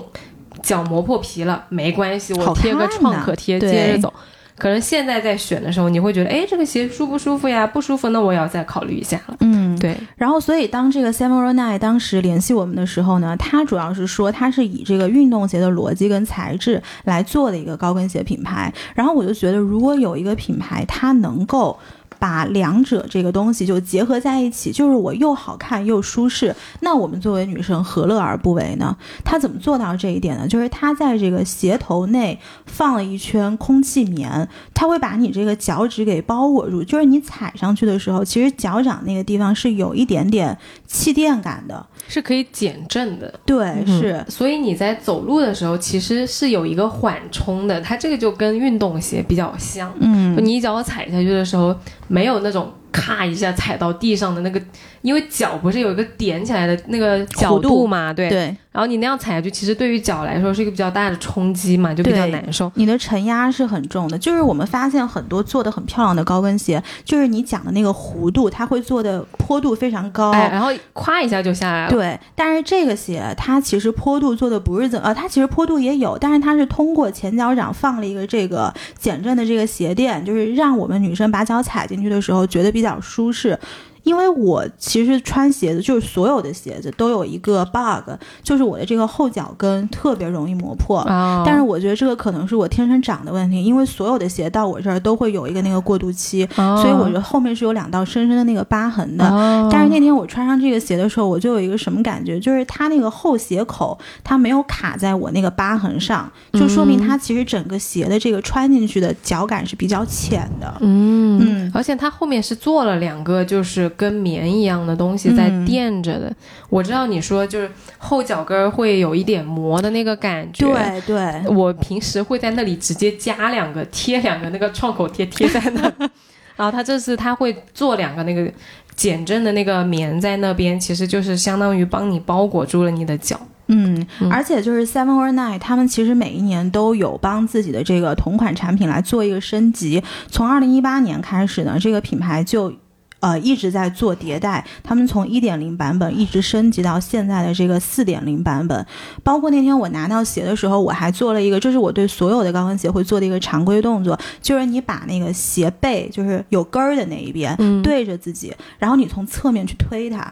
[0.61, 4.13] 脚磨破皮了没关系，好我贴个创可贴接着走。
[4.57, 7.67] 可能现在在选的时候，你会觉得，哎，这个鞋舒不舒服呀？
[7.67, 9.35] 不舒服，那我也要再考虑一下了。
[9.41, 18.73] 嗯，对，然后，所以当这个 Samurai Nine 当时联系我们的时候呢，他主要是说他是以这个运动鞋的逻辑跟材质来做的一个高跟鞋品牌。
[18.95, 21.77] 然后我就觉得，如果有一个品牌，它能够
[22.25, 28.97] 把两者这个东西就结合在一起，就是我又好看又舒适，那我们作为女生何乐而不为呢？
[29.23, 30.47] 它怎么做到这一点呢？
[30.47, 40.57] 就是它在这个鞋头内放了一圈空气棉，它会把你这个脚趾给包裹住，就是你踩上去的时候，其实脚掌那个地方是有一点点
[40.87, 41.85] 气垫感的。
[42.07, 43.33] 是可以减震的。
[43.45, 47.79] 对，嗯是，所以你在走路的时候，其实是有一个缓冲的。
[47.81, 49.93] 它这个就跟运动鞋比较像。
[49.99, 51.75] 嗯你一脚踩下去的时候，
[52.07, 54.61] 没有那种咔一下踩到地上的那个，
[55.01, 58.29] 因为脚不是有一个点起来的那个角度嘛，对。
[58.29, 62.71] 对，然后你那样踩下去，其实对于脚来说是一个比较大的冲击嘛，就比较难受。
[62.75, 64.17] 你的承压是很重的。
[64.17, 70.31] 就是我们发现很多做的很漂亮的高跟鞋，就是你讲的那个弧度，它会做的坡度非常高。
[70.31, 71.89] 哎，然后咵一下就下来了。
[71.89, 83.57] 对，但是这个鞋它其实坡度做的不是怎呃，它其实坡度也有，但是它是通过前脚掌放了一个这个减震的这个鞋垫，就是让我们女生把脚踩进去的时候觉得比比较舒适。
[84.05, 88.09] 因为我其实穿鞋子，就是所有的鞋子都有一个 bug，
[88.41, 90.99] 就是我的这个后脚跟特别容易磨破。
[90.99, 99.27] 啊，但是我觉得这个可能是我天生长的问题，因为所有的鞋到我这儿都会有一个那个过渡期，哦所以我觉得后面是有两道深深的那个疤痕的。
[99.27, 110.71] 哦但是那天我穿上这个鞋的时候，我就有一个什么感觉，就是它那个后鞋口它没有卡在我那个疤痕上，就说明它其实整个鞋的这个穿进去的脚感是比较浅的。
[110.79, 116.33] 嗯嗯而且它后面是做了两个，就是跟棉一样的东西在嗯垫着的。
[116.69, 120.65] 我知道你说就是后脚跟儿会有一点磨的那个感觉。。
[120.65, 125.81] 对对，我平时会在那里直接加两个贴两个那个创口贴贴在那，
[126.55, 128.51] 然后他这次他会做两个那个
[128.95, 133.39] 减震的那个棉在那边，其实就是相当于帮你包裹住了你的脚。
[133.67, 140.03] 嗯嗯，而且就是 Seven or Nine，他们其实每一年都有帮自己的这个同款产品来做一个升级。
[140.29, 142.73] 从二零一八年开始呢，这个品牌就。
[143.19, 148.85] 呃，一直在做迭代，他们从一点零版本一直升级到现在的这个四点零版本。
[149.23, 160.31] 包括那天我拿到鞋的时候，我还做了一个，这是我对所有的高跟鞋会做的一个常规动作，就是你把那个鞋背，就是有跟儿的那一边，嗯，对着自己，然后你从侧面去推它，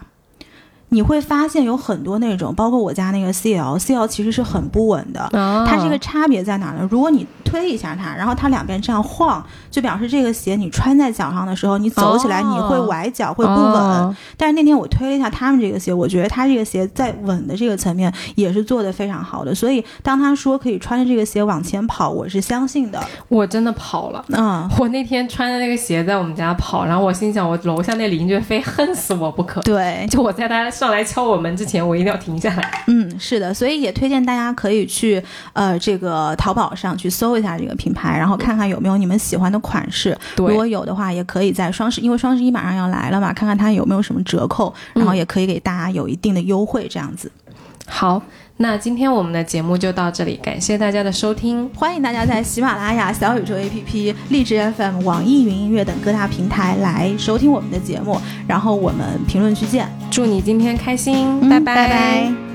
[0.94, 5.20] 你会发现有很多那种，包括我家那个 CL，CL 其实是很不稳的。
[5.32, 6.88] 啊，它这个差别在哪儿呢？
[6.88, 13.74] 如果你推一下它，然后它两边这样晃，就表示这个鞋你穿在脚上的时候，你走起来哦你会崴脚，会不稳。
[13.74, 19.52] 哦但是那天我推了一下他们这个鞋，我觉得它这个鞋在稳的这个层面也是做的非常好的。
[19.52, 23.02] 所以当他说可以穿着这个鞋往前跑，我是相信的。
[23.28, 24.24] 我真的跑了。
[24.28, 29.60] 嗯，我那天穿着那个鞋在我们家跑，然后我心想，我楼下那邻居非恨死我不可。
[29.62, 32.84] 对，就我在他上来敲我门之前，我一定要停下来。
[32.88, 35.22] 嗯，是的，所以也推荐大家可以去
[35.54, 40.16] 呃这个淘宝上去搜一下这个品牌，然后看看有没有你们喜欢的款式。
[40.36, 47.32] 如果有的话，也可以在双十，因为双十一马上要来了嘛，看看它有没有什么折扣，然后也可以给大家有一定的优惠，这样子。
[47.86, 48.22] 好，
[48.56, 51.68] 那今天我们的节目就到这里，感谢大家的收听。
[51.74, 61.58] 欢迎大家在喜马拉雅、小宇宙 APP、荔枝 FM、网易云音乐等各大平台来收听我们的节目，然后我们评论区见，祝你今天开心，嗯拜。
[61.60, 62.53] 拜拜